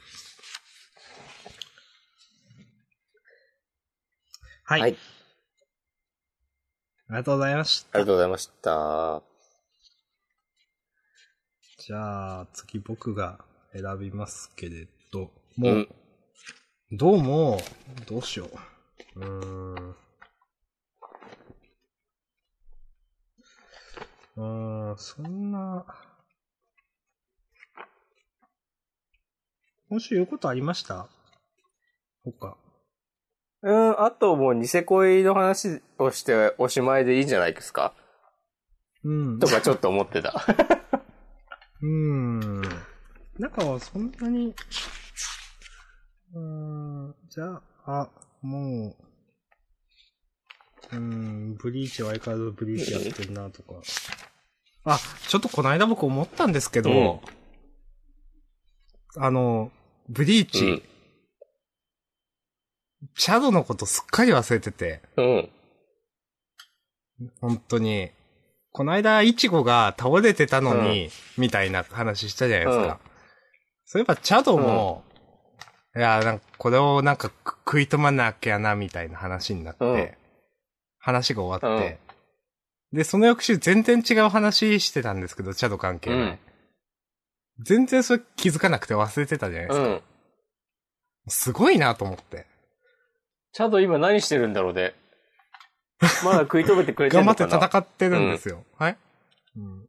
[4.69, 4.81] はい。
[4.81, 4.97] はい
[7.07, 7.97] ありがとうございました。
[7.97, 9.23] ありがとうございました。
[11.79, 13.43] じゃあ、次僕が
[13.73, 15.87] 選びますけれどうも、ん。
[16.91, 17.59] どうも、
[18.07, 18.47] どうしよ
[19.15, 19.19] う。
[19.19, 19.89] うーん。
[19.89, 25.83] うーん、そんな、
[29.89, 31.07] 今週言うことありました？
[32.23, 32.55] 他。
[33.61, 37.93] うん、あともうニセ恋の話をしておしまいでいいんじゃないですか？
[39.03, 39.39] うん。
[39.39, 40.33] とかちょっと思ってた。
[41.81, 42.61] うーん。
[43.37, 44.53] 中はそんなに、
[46.33, 48.09] うーん、じゃあ、あ、
[48.41, 48.95] も
[50.91, 53.75] う、うーん、ブリーチは相変わらずブリーチやってんなとか。
[54.83, 57.21] あ、ちょっとこの間僕思ったんですけど、
[59.15, 59.71] あの、
[60.09, 60.81] ブリーチ、うん。
[63.15, 65.49] シャドウのことすっかり忘れてて、うん。
[67.41, 68.11] 本当に。
[68.71, 72.99] この間、イチゴが倒れてたのに、みたいな話したじゃないですか。
[73.03, 73.09] うん
[73.91, 75.03] そういえば、チャドも、
[75.95, 80.11] いや、なんか、これをなんかく食い止まなきゃな、みたいな話になって、うん
[80.99, 81.97] 話が終わって、
[82.91, 86.37] で、その翌週全然違う話してたんですけど、チャド関係
[87.65, 89.87] 全然それ気づかなくて忘れてたじゃないですか。
[89.87, 90.01] うん。
[91.29, 92.45] すごいなと思って。
[93.59, 94.93] チャド今何してるんだろうね。
[96.23, 98.63] まだ食い止めてくれて頑張ってるのかな戦ってるんですよ。
[98.77, 98.97] はい、
[99.57, 99.85] うん、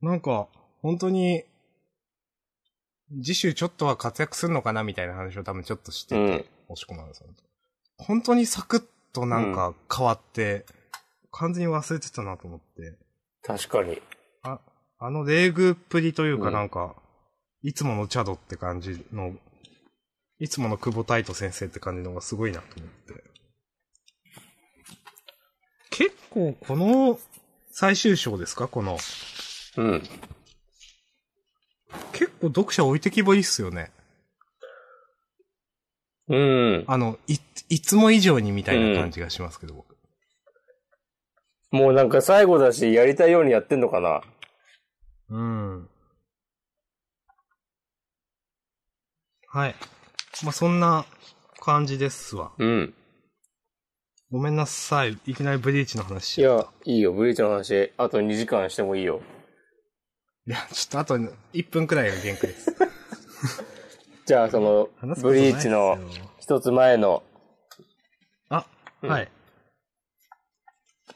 [0.00, 0.48] なんか、
[0.80, 1.44] 本当に、
[3.22, 7.34] 次週ちょっとは活躍するのかなみたいな話を多分ちょっとしてて、うん押し込まんです本
[7.98, 10.64] 当本当にサクッとなんか変わって、
[11.30, 12.96] 完全に忘れてたなと思って。
[13.42, 14.00] 確かに。
[14.44, 14.60] あ、
[14.98, 16.94] あのレーグっぷりというかうんなんか、
[17.60, 19.34] いつものチャドって感じの、
[20.38, 23.24] いつもの久保太斗先生って感じのがすごいなと思って。
[25.90, 27.18] 結構この
[27.70, 28.68] 最終章ですか？
[28.68, 28.98] この。
[29.76, 30.02] うん。
[32.12, 33.92] 結構読者置いてきぼりっすよね。
[36.28, 36.84] うん。
[36.86, 37.36] あの、い、
[37.68, 39.96] いつも以上にみたいな感じがしますけど、僕。
[41.70, 44.22] もうなんか最後だし、やりたいようにやってんのかな
[45.28, 45.88] うん。
[49.48, 49.74] はい。
[50.42, 51.06] まあ、そんな
[51.60, 52.52] 感じですわ。
[52.58, 52.94] うん。
[54.30, 55.18] ごめんなさい。
[55.26, 57.12] いきなりブリーチの話しいちゃっや、いいよ。
[57.12, 59.20] ブリーチの話、あと2時間してもいいよ。
[60.46, 60.52] た。
[60.52, 61.16] いや、ちょっとあと
[61.52, 62.74] 1分くらいが限界です。
[64.26, 65.98] じゃあ、その話、すことブリーチの
[66.40, 67.22] 一つ前の、
[68.48, 68.66] あ、
[69.02, 69.30] うんはい。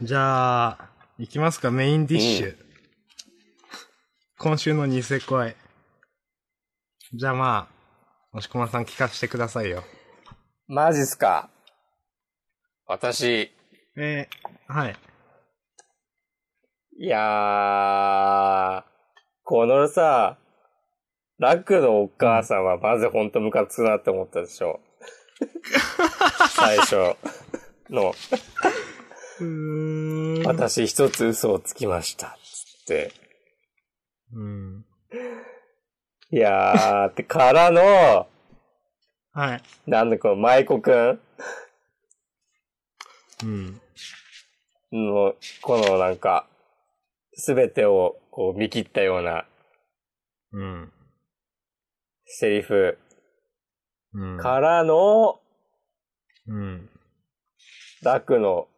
[0.01, 2.57] じゃあ、いきますか、メインディッシュ。
[4.39, 5.57] 今週のニセ恋。
[7.15, 7.78] じゃあまあ、
[8.33, 9.83] 押し込まさん聞かせてくださいよ。
[10.67, 11.49] マジっすか？
[12.87, 13.51] 私、
[13.97, 14.97] えー、はい。
[17.01, 18.85] いやー、
[19.45, 20.37] このさ、
[21.39, 24.81] ラックのお母さんはまずほんとムカつくなって思ったでしょ。
[26.51, 27.17] 最初
[27.89, 28.13] の。
[30.45, 32.37] 私一つ嘘をつきました。
[32.43, 33.13] つって。
[34.35, 34.85] うん。
[36.31, 38.27] いやー、ってからの、
[39.33, 39.63] はい。
[39.87, 41.21] なんだこの舞子くん？
[43.45, 43.81] うん。
[44.93, 46.47] の、このなんか、
[47.33, 49.47] すべてをこう見切ったような
[50.53, 50.93] うん。
[52.27, 52.99] セリフ
[54.13, 54.39] うん。
[54.39, 55.41] からの、
[56.47, 56.91] うん。
[58.03, 58.69] ラクの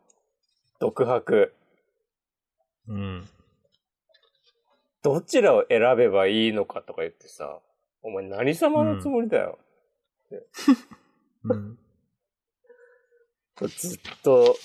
[0.78, 1.52] 独白。
[2.86, 3.28] うん。
[5.02, 7.58] どちらを選べばいいのかとか言ってさ、
[8.02, 9.58] お前何様のつもりだよ。
[11.44, 11.78] うん。
[13.68, 14.56] ずっと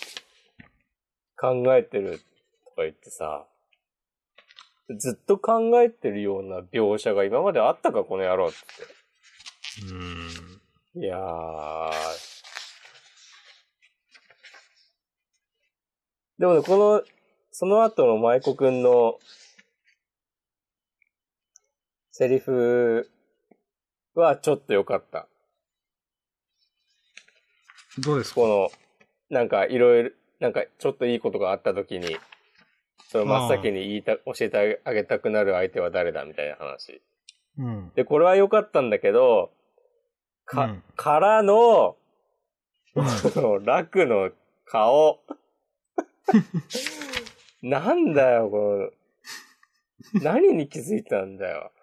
[1.38, 2.20] 考えてる
[2.76, 3.46] か言ってさ、
[4.98, 8.58] ずっと考えてるような描写が今まであったか、この野郎って。
[10.96, 11.02] うん。
[11.02, 11.92] いやー。
[16.38, 17.04] でもね、この、
[17.52, 19.20] その後の舞子くんの、
[22.18, 23.10] セリフ
[24.14, 25.28] はちょっと良かった。
[28.00, 28.36] どうですか？
[28.36, 28.70] この、
[29.30, 32.16] なんかいろいろ、なんかちょっといいことがあった時に、
[33.10, 37.02] その真っ先に言いた、教えてあげたくなる相手は誰だみたいな話。
[37.58, 37.92] うん。
[37.96, 39.52] で、これは良かったんだけど、
[40.46, 41.98] か、うんからの、
[42.96, 44.32] うん その、楽の
[44.64, 45.20] 顔。
[47.62, 48.92] なんだよ、こ
[50.14, 51.74] の、何に気づいたんだよ。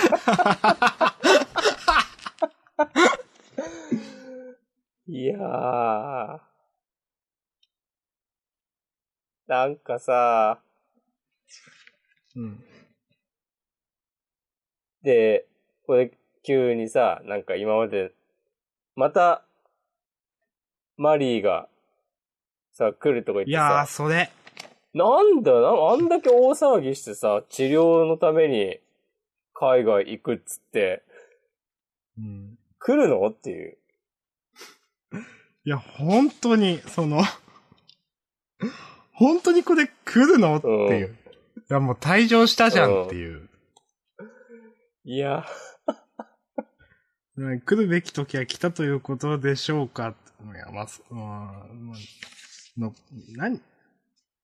[5.06, 6.40] いやー。
[9.46, 10.60] なんかさ、
[12.36, 12.64] うん。
[15.02, 15.46] で、
[15.86, 16.12] これ
[16.44, 18.12] 急にさ、なんか今まで、
[18.94, 19.42] また、
[20.96, 21.68] マリーが、
[22.72, 24.30] さ、来るとか言っていやー、さ、それ。
[24.94, 28.78] なんだよな、あんだけ大騒ぎしてさ、治療のために
[29.60, 31.02] 海外行くっつって、
[32.18, 32.58] うん。
[32.78, 33.28] 来るの？
[33.28, 33.76] っていう。
[35.66, 37.22] いや、本当に、その、
[39.12, 40.56] 本当にこれ来るの？
[40.56, 41.16] っていう。
[41.56, 43.50] いや、もう退場したじゃんっていう。
[45.04, 45.44] いや、
[47.36, 50.14] う ん来るべき時は来たということでしょうか？
[50.42, 52.94] いや、まあ、そまあまあの、
[53.36, 53.60] 何？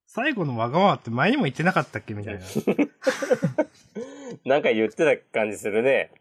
[0.06, 2.12] 最後のわがままって前にも言ってなかったっけ？
[2.14, 2.44] みたいな。
[4.46, 6.12] なんか言ってた感じするね。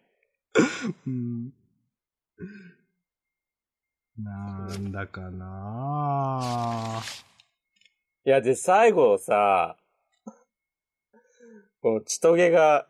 [1.06, 1.54] うん。
[4.18, 7.24] なんだかなぁ。
[8.26, 9.78] いや、で、最後さ、
[11.84, 12.88] この千トゲが、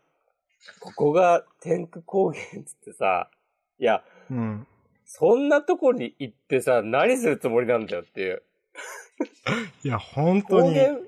[0.80, 3.28] ここが天空高原っつってさ、
[3.78, 4.66] いや、うん。
[5.04, 8.42] そんなとこに行ってさ、何するつもりなんだよっていう。
[9.84, 10.74] いや、本当に。
[10.74, 10.98] 高原、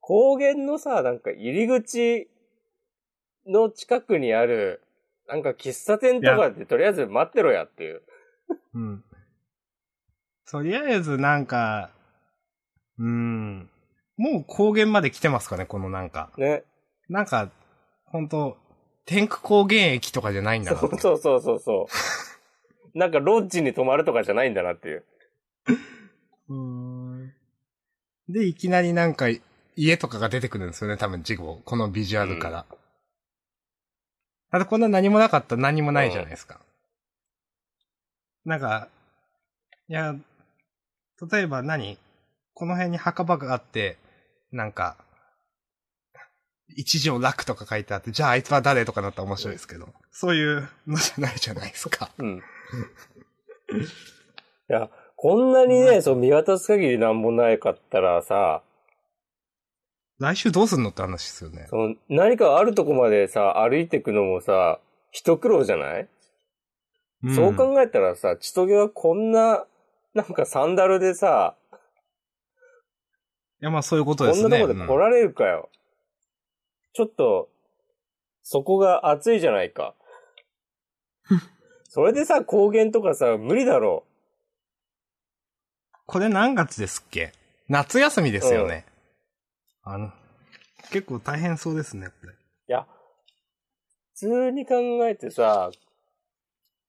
[0.00, 2.28] 高原のさ、なんか入り口
[3.50, 4.82] の近くにある、
[5.28, 8.02] なんか喫茶店とかでとりあえず待ってろやっていう。
[8.74, 9.04] うん。
[10.50, 11.90] とりあえずなんか、
[12.98, 13.70] うん。
[14.16, 16.30] もう高原まで来てますかね、このなんか。
[16.36, 16.64] ね。
[17.08, 17.50] なんか、
[18.04, 18.56] 本当
[19.06, 21.86] 天空高原駅とかじゃないんだなそうそうそうそうそ
[22.94, 22.98] う。
[22.98, 25.04] なんかロッジに泊まるとかじゃないんだなっていう。
[26.48, 27.32] うーん
[28.28, 29.26] で、いきなりなんか、
[29.76, 31.62] 家とかが出てくるんですよね、多分、事後。
[31.64, 32.66] このビジュアルから。
[34.50, 36.60] あと、こんな何もなかったら何もないじゃないですか。
[38.44, 38.88] なんか、
[39.88, 40.14] いや、
[41.30, 41.98] 例えば何
[42.54, 43.96] この辺に墓場があって、
[44.52, 44.96] なんか、
[46.76, 52.10] 一条楽とか書いてあって、じゃああいつは誰とかなったら面白いですけど、そういうのじゃないじゃないですか。
[52.18, 52.38] うん。
[52.38, 52.42] い
[54.68, 58.62] や、こんなにね、そう見渡す限りなんもないかったらさ、
[60.20, 61.66] 来週どうすんのって話ですよね。
[61.70, 64.78] その何かあるとこまでさ、歩いてくのもさ、
[65.10, 66.08] 一苦労じゃない、
[67.26, 69.64] んそう考えたらさ、千棘はこんな、
[70.14, 71.56] なんかサンダルでさ、
[73.62, 74.60] いや、まあそういうことこんなですね。
[74.60, 75.70] とこで来られるかよ。
[76.92, 77.48] ちょっと、
[78.42, 79.94] そこが暑いじゃないか。
[81.88, 84.04] それでさ、高原とかさ、無理だろ
[86.06, 87.32] これ何月ですっけ？
[87.68, 88.84] 夏休みですよね。
[89.82, 90.12] あの、
[90.90, 92.32] 結構大変そうですね、これ。
[92.32, 92.86] いや、
[94.14, 94.74] 普通に考
[95.06, 95.70] えてさ、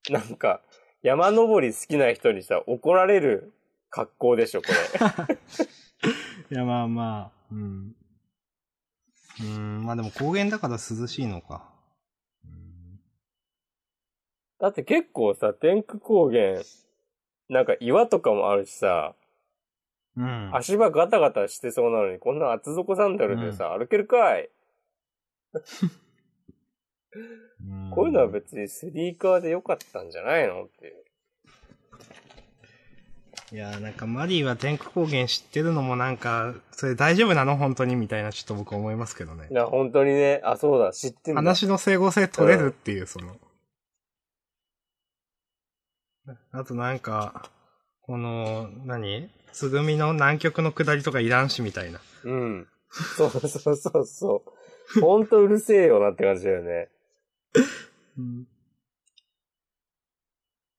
[0.09, 0.61] なんか、
[1.01, 3.53] 山登り好きな人にさ、怒られる
[3.89, 5.35] 格好でしょ、これ。
[6.51, 7.95] いや、まあまあ、うん。
[9.39, 11.69] うーん、まあでも高原だから涼しいのか。
[14.59, 16.61] だって結構さ、天空高原、
[17.49, 19.15] なんか岩とかもあるしさ、
[20.17, 20.55] うん。
[20.55, 24.49] 足場ガタガタしてそうなのに、こんな厚底サンダルでさ、歩けるかい
[25.53, 25.61] うん
[27.91, 30.93] こういうのは別にスニーカーでよかったんじゃないのっていう。
[33.53, 37.57] いや、なんかマリーは天空高原知ってるのもなんか、それ大丈夫なの？
[37.57, 39.53] 本当にみたいなちょっと僕思いますけどねい。
[39.53, 41.41] や、本当にね、あ、そうだ、知ってんだ。
[41.41, 43.35] 話の整合性取れるっていう、その。
[46.53, 47.49] あとなんか、
[48.03, 49.29] この、何？
[49.53, 51.99] つぐみの南極の下りとかいらんしみたいな。
[52.23, 52.67] うん。
[52.91, 54.43] そうそうそうそ
[54.97, 55.01] う。
[55.01, 56.89] ほんとうるせえよなって感じだよね。
[58.17, 58.47] うん。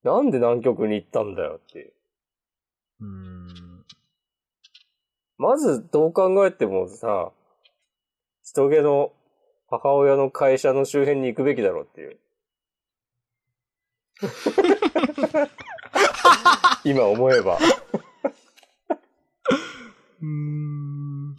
[0.03, 1.93] なんで南極に行ったんだよっていう。
[3.01, 3.85] うーん。
[5.39, 7.33] まずどう考えてもさ、
[8.43, 9.13] 人気の
[9.69, 12.19] 母親の会社の周辺に行くべきだろうっていう。
[16.85, 17.59] 今思えば。
[20.23, 21.37] うーん。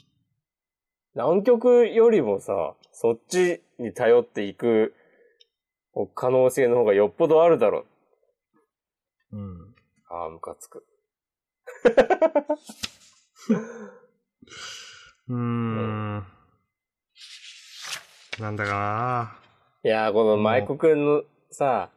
[1.16, 4.94] 南極よりもさ、そっちに頼っていく
[6.16, 7.86] 可能性の方がよっぽどあるだろ
[9.32, 9.38] う。
[9.38, 9.76] うん。
[10.10, 10.86] ああ、ムカつく。
[15.30, 16.26] うーん。
[18.40, 19.40] なんだかな
[19.84, 21.92] いやー、この舞子くんのさ、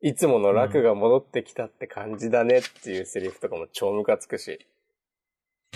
[0.00, 4.66] いつもの楽が戻ってきたって感じだねっていうセリフとかも超ムカつくし。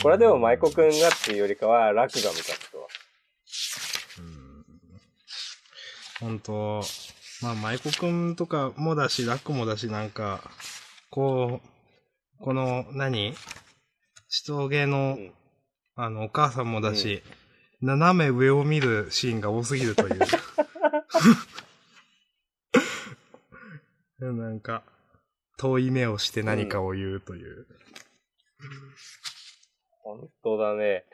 [0.02, 2.86] これはでも舞子くんがっていうよりかは楽がムカつくわ。
[6.20, 6.82] 本当
[7.42, 10.42] まあ、舞子くんとかもだし、ラックもだし、なんか、
[11.10, 13.34] こう、この、何？
[14.28, 15.32] 人芸の、うん
[16.02, 17.22] あの、お母さんもだし、
[17.82, 20.18] 斜め上を見るシーンが多すぎるという。
[24.32, 24.82] なんか、
[25.58, 27.66] 遠い目をして何かを言うという。
[30.02, 31.04] 本当だね。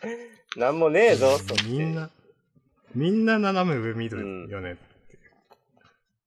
[0.56, 2.10] なんもねえぞ、そっちみんな、
[2.94, 4.90] みんな斜め上見るよねって。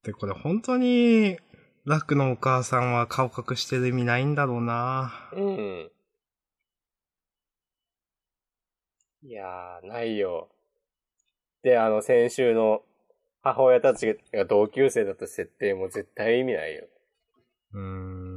[0.04, 1.38] で、これ本当に、
[1.84, 5.90] ラックのお母さんは顔隠してる意味ないんだろうなうん。
[9.22, 10.48] いやー、ないよ。
[11.62, 12.82] で、あの、先週の
[13.42, 16.86] 母親たちが同級生だった設定も絶対意味ないよ。
[17.72, 18.33] うーん。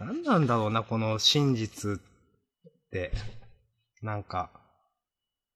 [0.00, 2.02] 何なんだろうな、この真実っ
[2.90, 3.12] て。
[4.02, 4.50] なんか、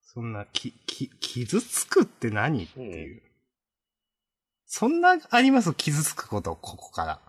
[0.02, 3.22] そんな、き、き、傷つくって何っていう。
[4.66, 5.72] そんなあります？
[5.74, 7.20] 傷つくこと、ここから。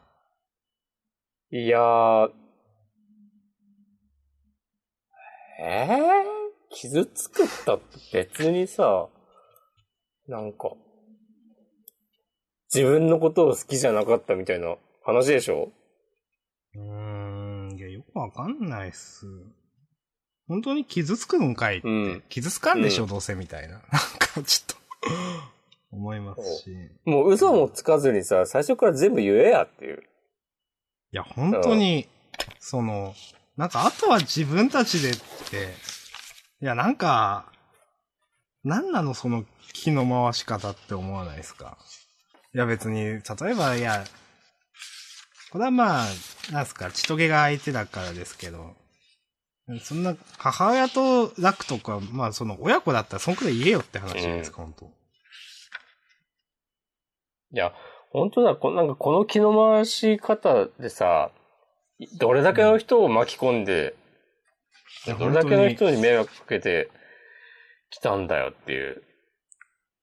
[1.57, 2.31] いやー、
[5.61, 9.07] えー、傷つくったって別にさ、
[10.27, 10.73] なんか、
[12.73, 15.71] 自分のことを好きじゃなかったみたいな話でしょ？
[16.75, 19.25] うーん、いや、よくわかんないっす。
[20.47, 21.87] 本当に傷つくんかいって。
[21.87, 23.73] うん傷つかんでしょ、うんどうせみたいな。
[23.79, 23.81] なん
[24.19, 25.15] か、ちょっと、
[25.91, 26.71] 思いますし。
[26.71, 30.03] いもう嘘もつかずにさ、最初から全部言えやっていう。
[31.11, 32.07] や、本当に、
[32.59, 33.15] その、
[33.57, 35.13] なんか、あとは自分たちでっ
[35.49, 35.73] て、
[36.61, 37.51] いや、なんか、
[38.63, 41.77] なんなのその気の回し方って思わないですか？
[42.53, 43.19] いや、別に、例
[43.51, 44.03] えば、いや、
[45.55, 46.05] これはまあ、
[46.51, 48.75] なんすか、血とげが相手だからですけど、
[49.83, 54.89] そんな、母親と楽とか、まあ、その、親子だったら、そんくらい言えよって話じゃないですか、本当い
[57.51, 57.73] や、
[58.09, 61.31] 本当だ、こなんかこの気の回し方でさ、
[62.19, 63.95] どれだけの人を巻き込んで、
[65.07, 66.89] いやどれだけの人に迷惑かけて
[67.91, 69.01] きたんだよっていう。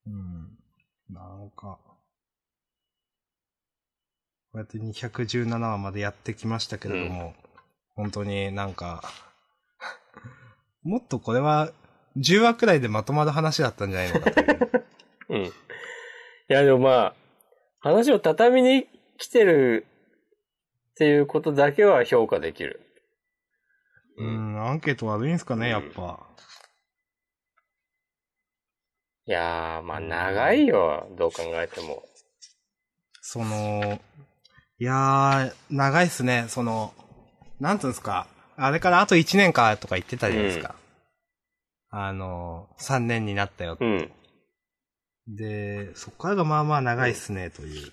[0.07, 1.13] うん。
[1.13, 1.82] なんか、こ
[4.55, 7.33] うやって217話までやってきましたけれども、
[7.95, 9.03] 本当になんか、
[10.83, 11.71] もっとこれは
[12.17, 14.85] 10話くらいでまとまる話だったんじゃないのかという。
[15.29, 15.43] うん。
[15.45, 15.51] い
[16.47, 17.15] や、でもまあ、
[17.79, 18.87] 話を畳みに
[19.17, 19.87] 来てる
[20.91, 22.81] っていうことだけは評価できる。
[24.17, 24.23] う。
[24.23, 26.27] ん、アンケート悪いんすかね、うんやっぱ。
[29.25, 32.03] いやー、まあ長いよ、どう考えても。
[33.21, 33.99] その、
[34.83, 36.93] いやー、長いっすね、その、
[37.61, 38.27] なんつうんですか、
[38.57, 40.75] あれからあと1年かとか言ってたじゃないですか。
[41.89, 44.11] あの、3年になったよってうん。
[45.37, 47.81] で、そこからがまあまあ長いっすね、という。
[47.81, 47.91] うん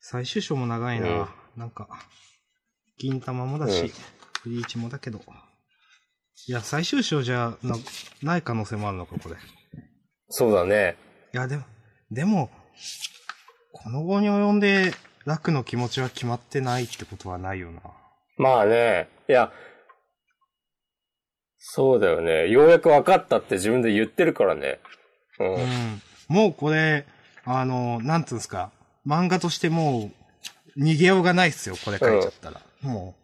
[0.00, 1.08] 最終章も長いな。
[1.08, 1.88] うんなんか、
[2.98, 3.90] 銀玉もだし、うん
[4.44, 5.22] ブリーチもだけど。
[6.46, 7.76] いや、最終章じゃな、
[8.22, 9.36] ない可能性もあるのか、これ。
[9.36, 9.38] い
[10.28, 10.98] そうだね。
[11.36, 11.64] や、でも、
[12.10, 12.50] でも、
[13.72, 14.92] この後に及んで、
[15.24, 17.80] 楽の気持ちは決まってないってことはないよな。
[18.36, 19.52] まあね、いや、
[21.58, 22.48] そうだよね。
[22.48, 24.80] ようやく分かったって自分で言ってるからね。
[25.40, 25.44] う。
[25.44, 26.02] うんん。
[26.28, 27.06] もうこれ、
[27.44, 28.70] あの、なんつうんですか、
[29.06, 30.10] 漫画としても
[30.76, 32.60] う、逃げようがないっすよ、これ書いちゃったら。
[32.82, 33.14] も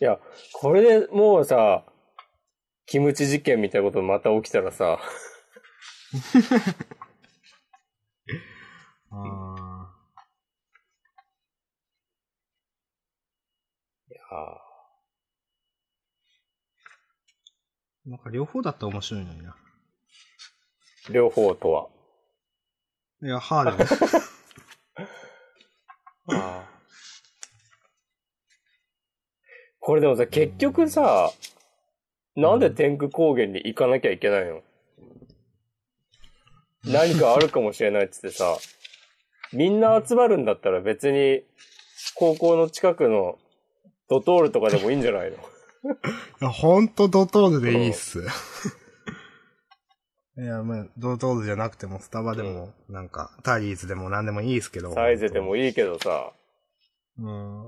[0.00, 0.18] いや、
[0.52, 1.84] これでもうさ、
[2.86, 4.98] キムチ事件みたいなことまた起きたらさ、
[9.10, 9.92] ああ。
[14.08, 14.20] いや
[18.06, 19.56] なんか両方だったら面白いのにな。
[21.10, 21.88] 両方とは。
[23.22, 23.90] いや、ハーでも。
[26.38, 26.70] ああ。
[29.80, 31.30] これでもさ、結局さ、
[32.34, 34.62] なんで天空高原に行かなきゃいけないの？
[36.86, 38.56] 何かあるかもしれないっつってさ、
[39.52, 41.42] みんな集まるんだったら別に、
[42.14, 43.38] 高校の近くの
[44.08, 45.36] ドトールとかでもいいんじゃないの？
[45.36, 45.38] い
[46.40, 48.20] や、ほんとドトールでいいっす。
[50.38, 54.92] いや、まあ、ドトールじゃなくても、スタバでも、なんか、タリーズでも何でもいいですけど。
[54.92, 56.32] サイゼでもいいけどさ、
[57.18, 57.66] うん。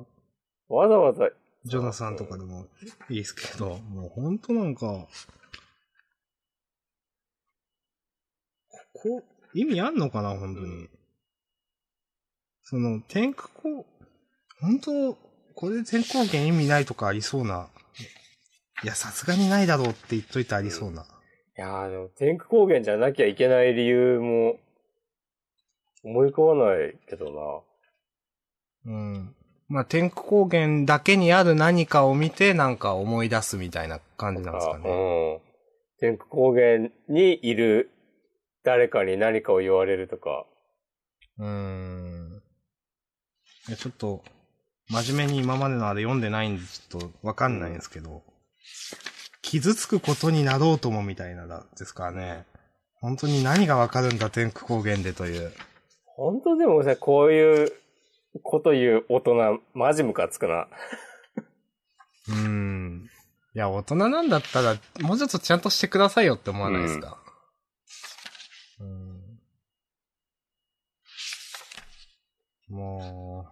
[0.69, 1.31] わざわざ、
[1.65, 2.67] ジョナサンとかでも
[3.09, 5.07] いいですけど、もうほんとなんか、
[9.03, 9.23] ここ、
[9.55, 10.89] 意味あんのかな、本当に。
[12.65, 13.87] その、天空高、
[14.61, 15.17] 本当
[15.55, 17.69] これで天空圏意味ないとかありそうな。
[18.85, 21.03] いや、さすがにないだろうって言っといてありそうな。
[21.03, 24.57] いやーでも天空高原じゃなきゃいけない理由も、
[26.05, 27.65] 思い浮かばないけど
[28.87, 29.35] うん。
[29.69, 34.53] まあ、天空高原だけにある何かを見て、なんか思い出すみたいな感じな。
[34.53, 34.91] なんですかね。
[34.91, 35.41] うん。
[35.99, 37.91] 天空高原にいる
[38.69, 40.45] 誰かに何かを言われるとか。
[41.39, 42.43] うーん。
[43.79, 44.23] ちょっと、
[44.91, 48.23] 真面目に今までのあれ読んでないんで、ちょっとわかんないんですけど、
[49.41, 52.45] 傷つくことになろうともみたいなだですからね。
[53.01, 55.51] 本当に何がわかるんだ、天空高原でという。
[56.05, 57.73] 本当でもさ、こういう
[58.43, 60.69] こと言う大人、マジムカつくな。
[62.29, 63.09] うーん。
[63.55, 67.17] いや、大人なんだったら、もうちょっとちゃんとしてくださいよって思わないですか？
[72.69, 73.47] も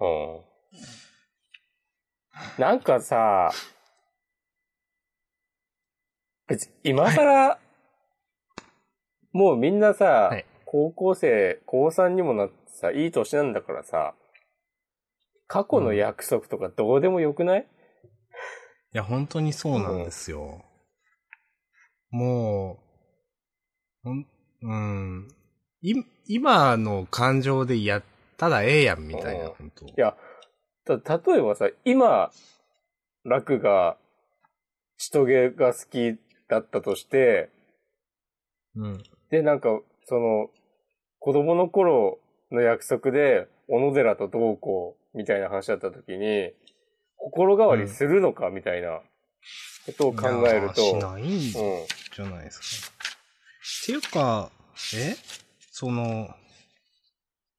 [0.00, 0.40] うん。
[2.60, 3.50] なんかさ、
[6.46, 7.58] 別に今更、
[9.32, 14.14] もうみんなさ、はい高校生、高3にもなってさ、いい年なんだからさ、
[15.46, 17.66] 過去の約束とかどうでもよくない、う、い
[18.92, 20.62] や、本当にそうなんですよ。
[22.10, 22.80] も
[24.04, 24.26] う、ほん、
[24.60, 25.28] うん。
[25.82, 25.94] い、
[26.26, 28.02] 今の感情でやっ
[28.36, 30.16] たらええやん、みたいな、うん本当いや、
[30.84, 32.30] た、例えばさ、今、
[33.24, 33.96] 楽が、
[34.96, 36.18] しとげが好き
[36.48, 37.50] だったとして、
[38.74, 39.02] うん。
[39.30, 40.50] で、なんか、その、
[41.20, 42.18] 子供の頃
[42.50, 46.52] の約束で、小野寺とどうこう、みたいな話だった時に、
[47.16, 49.00] 心変わりするのか、みたいな
[49.86, 52.26] ことを考えると、いやしないんじうん。
[52.26, 52.92] ゃないですか。
[53.82, 54.50] っていうか、
[54.94, 55.16] え？
[55.80, 56.28] その、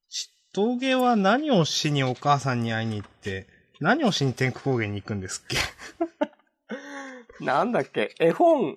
[0.09, 3.47] ちっとげは何をしにお母さんに会いに行って、
[3.79, 5.57] 何をしに天空高原に行くんですっけ？
[7.39, 8.75] なんだっけ、絵本、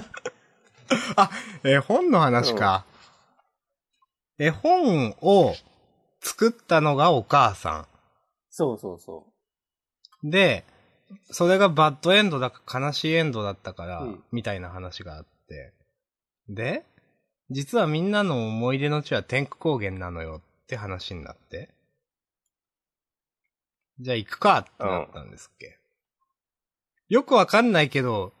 [1.62, 2.86] 絵本の話か。
[4.38, 5.54] 絵本を
[6.22, 7.86] 作ったのがお母さ
[8.48, 9.26] そうそうそ
[10.26, 10.30] ん。
[10.30, 10.64] で、
[11.30, 15.74] それがバッドエンドだか悲しいエンドだったから、うんみたいな話があって。
[16.48, 16.86] で、
[17.50, 21.74] 実はみんなの思い出の地は天空高原なのよって話になって。
[24.00, 25.78] じゃあ行くかってなったんですっけ。
[27.08, 28.32] よくわかんないけど、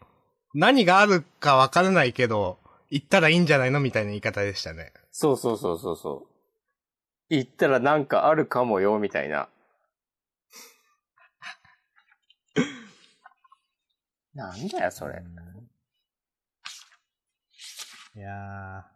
[0.54, 2.58] 何があるかわからないけど、
[2.90, 4.92] 行ったらいいんじゃないのみたいな言い方でしたね。
[4.96, 5.00] う。
[5.10, 6.34] そうそうそうそうそう。
[7.28, 9.48] 行ったらなんかあるかもよ、みたいな。
[14.34, 15.22] なんだよ、それ。
[18.16, 18.93] いやー。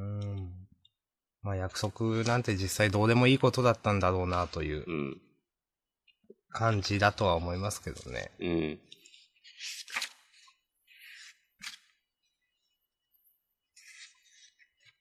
[0.00, 0.50] うん。
[1.42, 5.20] まあ約束なんて実際どうでもいいことだったんだろうなといううん。
[6.52, 8.30] 感じだとは思いますけどね。
[8.40, 8.78] うん。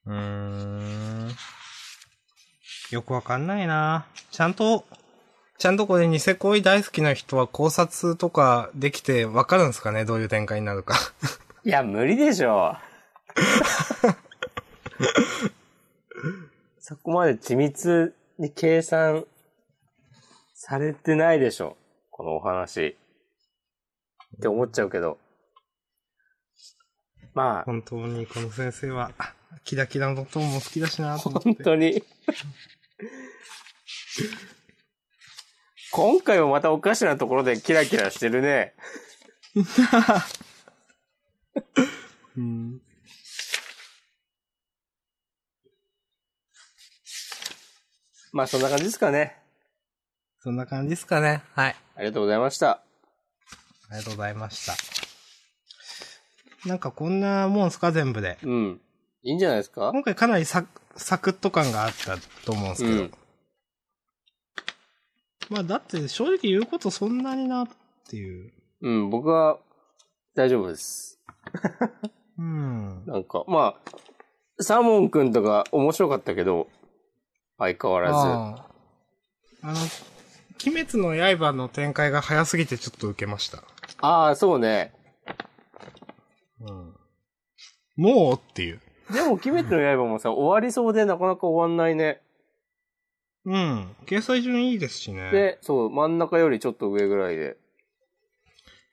[0.05, 0.15] うー
[1.27, 1.29] ん。
[2.91, 4.85] よくわかんないなちゃんと、
[5.59, 10.05] ちゃんとこれニセ恋大好きな人は考察とかできてわかるんですかね？
[10.05, 10.95] どういう展開になるか。
[11.65, 12.75] いや、無理でしょ。
[16.79, 19.25] そこまで緻密に計算
[20.53, 21.77] されてないでしょ。
[22.09, 22.97] このお話。
[24.37, 25.17] って思っちゃうけど。
[27.33, 29.11] まあ、本当にこの先生は、
[29.63, 31.49] キラキラのトーンも好きだしなと思って。
[31.49, 32.03] 本当に。
[35.91, 38.73] 今回もまたおかしなところでキラキラしてるね。
[42.37, 42.81] うん。
[48.31, 49.37] まあそんな感じですかね。
[50.41, 51.41] そんな感じですかね。
[51.55, 51.75] はい。
[51.95, 52.71] ありがとうございました。
[52.71, 52.81] あ
[53.91, 54.73] りがとうございました。
[56.67, 58.37] なんかこんなもんすか全部で。
[58.43, 58.81] うん。
[59.23, 59.91] いいんじゃないですか？
[59.91, 62.95] 今回かなりサクサクッと感があったと思うんですけど。
[62.95, 63.11] うん
[65.51, 67.67] まあだって正直言うことそんなになっ
[68.07, 68.53] ていう。
[68.81, 69.57] うん、僕は
[70.35, 71.19] 大丈夫です。
[72.37, 73.03] うん。
[73.09, 73.73] なんか、ま
[74.59, 76.69] あ、サーモンくんとか面白かったけど、
[77.59, 78.15] 相変わらず。
[79.61, 79.73] あの、
[80.65, 83.63] 鬼滅の刃の展開が早すぎてちょっと受けました。
[84.01, 84.93] ああ、そうね。
[86.61, 86.95] うん。
[87.97, 88.79] もうっていう。
[89.13, 92.21] でも、鬼滅の刃もさ、終わりそうでなかなか終わんないね。
[93.45, 93.95] うん。
[94.05, 95.31] 掲載順いいですしね。
[95.31, 97.57] で、そう、真ん中よりちょっと上ぐらいで。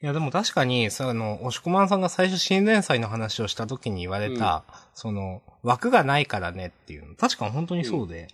[0.03, 4.65] いや、でも確かに、その、押し込まんさんが最初新連載の話をした時に言われた、
[4.95, 7.15] その、枠がないからねっていうの。
[7.15, 8.29] 確か本当にそうで。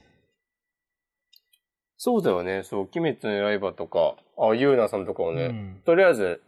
[2.05, 6.43] そうだよね、そう、鬼滅の刃とか、あ、ゆうなさんとかをね、うんとりあえず、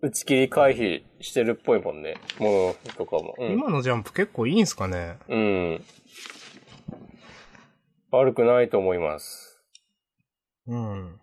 [0.00, 2.14] 打ち切り回避してるっぽいもんね。
[2.38, 3.34] ものとかも。
[3.38, 3.52] うん。
[3.52, 5.84] 今のジャンプ結構いいんすかねうん。
[8.12, 9.62] 悪くないと思います。
[10.66, 11.20] うん。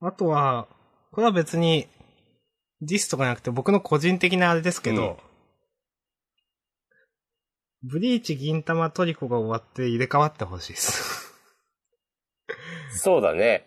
[0.00, 0.68] あとは、
[1.10, 1.86] これは別に、
[2.80, 5.18] ディスとかじゃなくて僕の個人的なあれですけど、
[7.82, 11.11] ブリーチ、銀玉、トリコが終わって入れ替わってほしいです。
[12.96, 13.66] そうだね。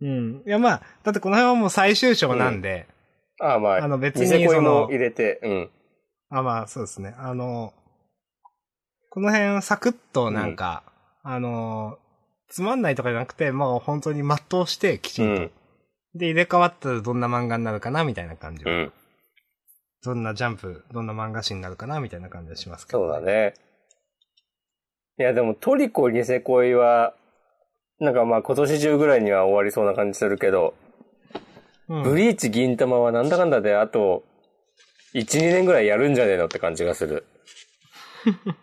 [0.00, 0.42] うん。
[0.46, 2.86] いやまあ、だってこの辺はもう最終章なんで、
[3.40, 5.70] ああ、まあ、あの別にニセ恋そのも入れて、うん。
[6.30, 7.14] あ、まあ、そうですね。
[7.18, 7.72] あの、
[9.10, 10.82] この辺サクッとなんか、
[11.22, 11.98] あの、
[12.48, 15.24] つまんないとかじゃなくて、もう本当に全うしてきちと。
[15.24, 15.50] うんん。
[16.14, 18.72] で、入れ替わったらどんな漫画になるかなみたいな感じは。
[18.72, 18.92] うん。
[20.04, 23.20] どんなジャンプ、どんな漫画誌になるかなみたいな感じはしますけど、そうだ。
[23.20, 23.54] ね。
[25.18, 27.14] いや、でもトリコニセ恋は、
[28.02, 30.74] なんかまあ今年中ぐらいには終わりそうな感じするけど、
[31.88, 34.24] うん、ブリーチ銀玉はなんだかんだであと、
[35.14, 37.24] 1、2年ぐらいやるんじゃねえのって感じがする。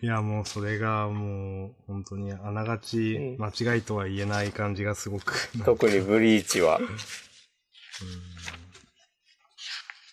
[0.00, 5.50] いや、もうそれがもう、本当にあながちうん間違いとは言えない感じがすごく。
[5.66, 6.80] 特にブリーチは。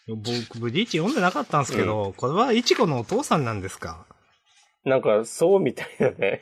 [0.08, 4.06] 僕、ブリーチ読んでなかったんですけど、これはイチゴのお父さんなんですか？
[4.86, 6.42] なんか、そうみたいだね。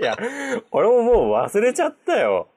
[0.00, 0.16] いや、
[0.70, 2.48] 俺ももう忘れちゃったよ。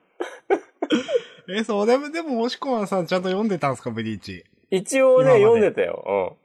[1.48, 4.44] え、それもでも、押し込まんさんちゃんと読んでたんですか、ブリーチ？
[4.70, 6.36] 一応ね、読んでたよ。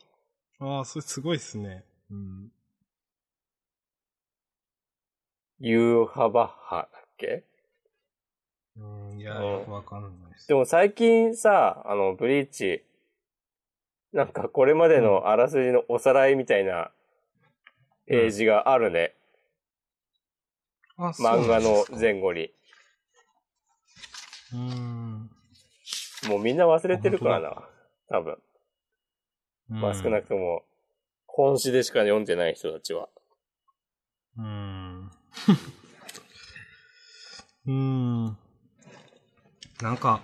[0.60, 1.84] ああ、それすごいっすね。
[2.12, 2.18] うん。
[2.18, 2.52] うん。
[5.60, 7.44] ユーハバッハだっけ？
[8.78, 10.48] うん、いや、うんよくわかんないです。
[10.48, 12.84] でも最近さ、あの、ブリーチ、
[14.14, 16.92] なんかこれまでのあらすじのおさらいみたいな
[18.12, 19.14] ページがあるね。
[20.97, 22.51] うなん漫画の前後に。
[24.53, 25.30] うん。
[26.28, 27.64] もうみんな忘れてるからな。
[28.09, 28.38] 多分。
[29.70, 30.26] まあ少なく。
[30.26, 30.64] くとも、
[31.26, 33.07] 本誌でしか読んでない人たちは。
[34.38, 35.09] うん。
[37.66, 38.26] うん。
[39.82, 40.22] なんか、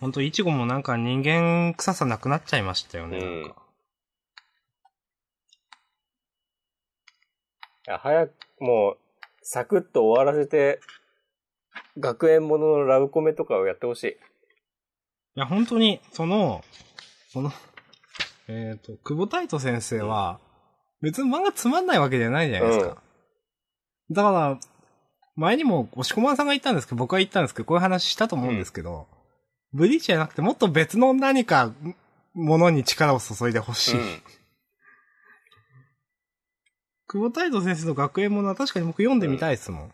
[0.00, 3.16] ほんと、イチゴもなんか人間臭さなくなっちゃいましたよね。
[3.16, 3.62] うんなんか
[7.81, 8.98] いや早く、もう、
[9.42, 10.80] サクッと終わらせて、
[11.98, 14.08] 学園もののラブコメとかをやってほしい。
[14.08, 14.14] い
[15.34, 16.62] や、本当に、その、
[17.32, 17.52] その、
[18.48, 20.40] えっ、と、久保太斗先生は、
[21.00, 23.02] 別に漫画つまんないわけじゃないじゃないですか。
[24.10, 24.60] だから、
[25.34, 29.06] 前にも、押し込まんさんが言ったんですけど、僕は言ったんですけど、こういう話したと思うんですけど、
[29.72, 31.72] ブリーチじゃなくて、もっと別の何か、
[32.34, 33.94] ものに力を注いでほしい。
[33.98, 34.22] うん。
[37.12, 39.86] 久保太斗先生の学園ものは確かに僕読んでみたいですもん。
[39.88, 39.90] っ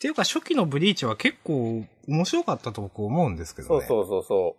[0.00, 3.86] ていうか、初期のブリーチは結構面白かったと僕思うんですけどね。
[3.86, 4.56] そうそうそうそ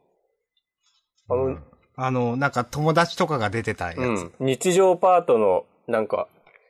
[1.29, 1.33] う。
[1.33, 1.63] あの、うん
[2.01, 3.97] あの、なんか友達とかが出てたやつ。
[3.97, 4.31] うん。
[4.39, 6.15] 日常パートの、なんか、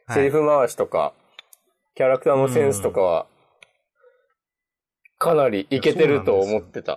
[0.07, 1.13] はいセリフ回しとか、
[1.93, 3.27] キャラクターのセンスとかは、
[5.19, 6.93] かなりいけてると思ってた。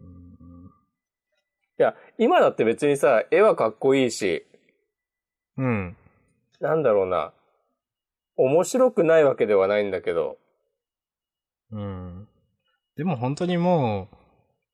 [0.00, 0.70] うん
[1.78, 4.46] いや、今だって別にさ、絵はかっこいいし、
[5.58, 5.96] うん。
[6.60, 7.32] なんだろうな。
[8.36, 10.38] 面白くないわけではないんだけど、
[11.70, 12.28] うん。
[12.96, 14.08] でも本当にも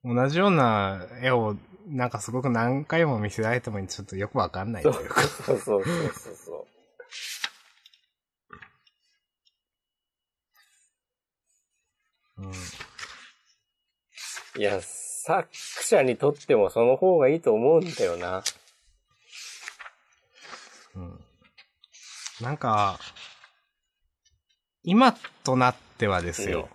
[0.05, 1.57] う、同じような絵を、
[1.87, 5.23] なんかすごく何回も見せられてもちょっとよくわかんないそうというか。
[5.23, 6.67] そうそうそうそう。
[12.39, 12.53] うん
[14.57, 18.43] いや、作者にとってもその方がいいと思うんだよな。
[20.97, 21.21] うん
[22.41, 22.99] なんか、
[24.83, 25.13] 今
[25.45, 26.69] となってはですよ。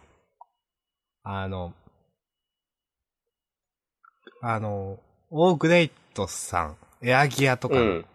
[1.24, 1.74] あの、
[4.42, 5.00] あの、
[5.32, 8.06] オーグレイトさん、エアギアとかうん。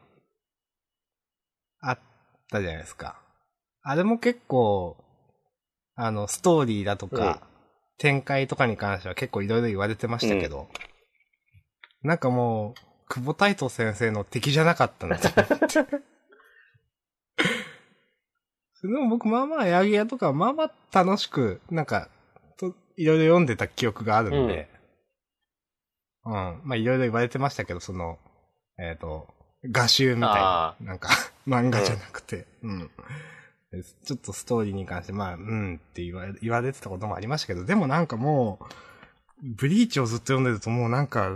[1.80, 1.98] あっ
[2.50, 3.18] たじゃないですか。
[3.82, 4.96] ああれも結構、
[5.96, 7.50] あの、ストーリーだとか、うん
[8.00, 10.68] 展開とかに関しては結構いろいろ言われてましたけど、
[12.02, 12.74] なんかもう、
[13.10, 16.04] 久保太斗先生の敵じゃなかったなと思って。
[18.82, 22.08] でも僕、まあまあ、ヤギ屋とか、まあまあ楽しく、なんか、
[22.58, 24.68] と、いろいろ読んでた記憶があるんで、
[26.24, 26.32] うん、
[26.64, 28.18] まあいろいろ言われてましたけど、その、
[28.78, 29.28] えっ、と、
[29.64, 31.10] 画集みたいなあ、なんか、
[31.46, 32.90] 漫画じゃなくて、うん。
[33.70, 38.64] でちょっとストーリーに関して、まあ、うんって言われ言われてたこともありましたけど、でもなんかもう、
[39.42, 41.30] ブリーチをずっと読んでるともうなんか、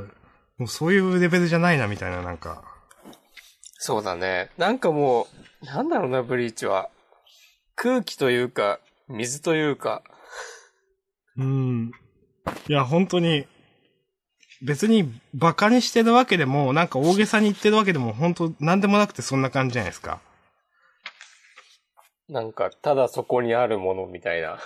[0.59, 2.65] もうそういうレベルじゃないなみたいな、なんか。
[3.77, 4.51] そうだね。
[4.57, 5.27] なんかも
[5.63, 6.91] う、なんだろうな、ブリーチは。
[7.77, 10.03] 空気というか、水というか。
[11.37, 11.93] うん。
[12.69, 13.47] いや、本当に、
[14.63, 20.21] 別に馬鹿にしてるわけでも、なんか大げさに言ってるわけでも、本当なんでもなくてそんな感じじゃないですか。
[22.29, 24.59] なんか、ただそこにあるものみたいな。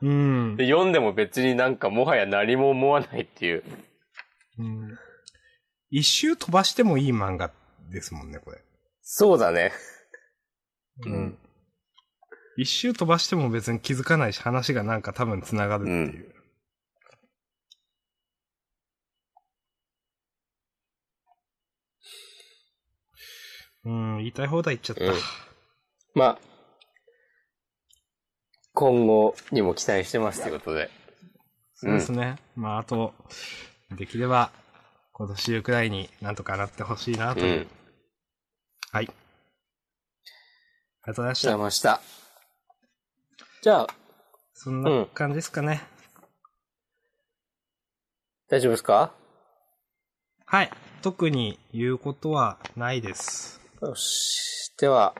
[0.00, 0.56] うん。
[0.56, 3.64] で、読んでも別になんかもはや何も思わないっていう。
[4.58, 4.98] うん
[5.94, 7.52] 一周飛ばしてもいい漫画
[7.90, 8.64] ですもんね、これ。
[9.02, 9.72] そうだね。
[11.04, 11.38] うん。
[12.56, 16.34] 一周飛ばしても別に気づかないし、話がなんか多分繋がるっていう。
[23.84, 25.04] うん、言いたい放題言っちゃった。
[25.04, 25.18] うん
[26.14, 26.38] まあ、
[28.74, 30.90] 今後にも期待してますということで。
[31.74, 32.36] そうですね。
[32.54, 33.14] まあ、あと、
[33.96, 34.52] できれば、
[35.12, 37.60] 今年中くらいになんとかなってほしいなという。
[37.60, 37.66] うん。
[38.92, 39.04] はい。
[39.04, 39.12] あり
[41.06, 41.48] がとうございました。
[41.48, 42.21] 邪魔した。
[43.62, 43.86] じゃあ、
[44.54, 45.82] そんな感じですかね。
[48.48, 49.14] 大丈夫ですか？
[50.46, 50.70] はい。
[51.00, 53.60] 特に言うことはないです。
[53.80, 54.74] よし。
[54.80, 55.14] では、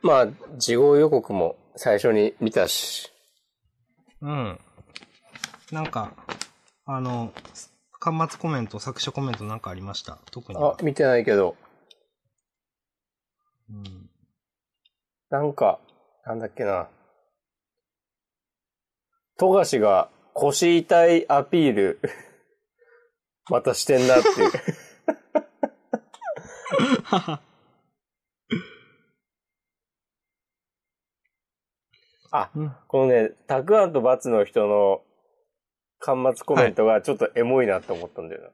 [0.00, 3.12] まあ、事後予告も最初に見たし。
[4.22, 4.58] うん。
[5.72, 6.14] なんか、
[6.86, 7.34] あの、
[8.00, 10.18] 端末コメント、作者コメントなんかありました？
[10.30, 10.76] 特には。
[10.80, 11.54] あ、見てないけど、
[13.68, 14.10] うん。
[15.28, 15.80] なんか、
[16.24, 16.88] なんだっけな。
[19.42, 21.98] 富樫が腰痛いアピール、
[23.50, 24.52] またしてんなっていう。
[32.30, 35.02] あ、うんこのね、たくあんとバツの人の
[35.98, 38.52] 端末コメントがちょっとエモいなって思ったんだよ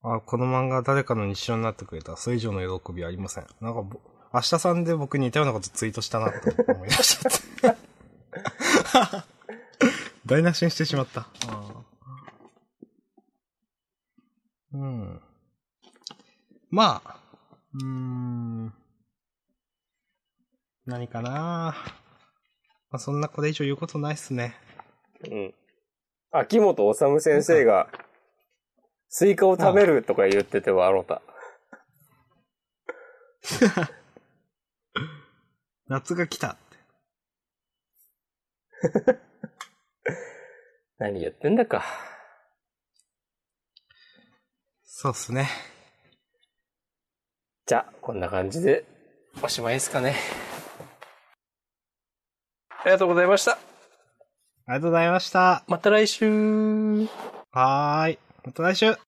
[0.00, 0.14] な。
[0.14, 2.16] あ、この漫画誰かの日常になってくれた。
[2.16, 3.46] それ以上の喜びはありません。
[3.60, 4.00] なんかぼ、
[4.34, 7.18] 明日さんで僕似たようなことツイートしたなと思いまし
[7.60, 7.72] た。
[10.24, 11.26] 台無しにしてしまった。
[14.72, 15.20] うん。
[16.70, 17.20] まあ、
[17.74, 18.74] うーん。
[20.86, 21.74] 何かな
[22.90, 24.56] まあ、そんなこれ以上言うことないっすね。
[25.30, 25.54] うん。
[26.30, 27.88] 秋本治先生が、
[29.08, 31.20] スイカを食べるとか言ってて笑った。
[35.92, 36.78] 夏が来たって。
[40.98, 41.84] 何言ってんだか。
[44.84, 45.50] そうっすね。
[47.66, 48.86] じゃあ、こんな感じで、
[49.42, 50.16] おしまいですかね。
[52.70, 53.52] ありがとうございました。
[53.52, 53.58] あ
[54.68, 55.62] りがとうございました。
[55.66, 57.06] また来週。
[57.50, 58.18] はーい。
[58.46, 58.96] また来週。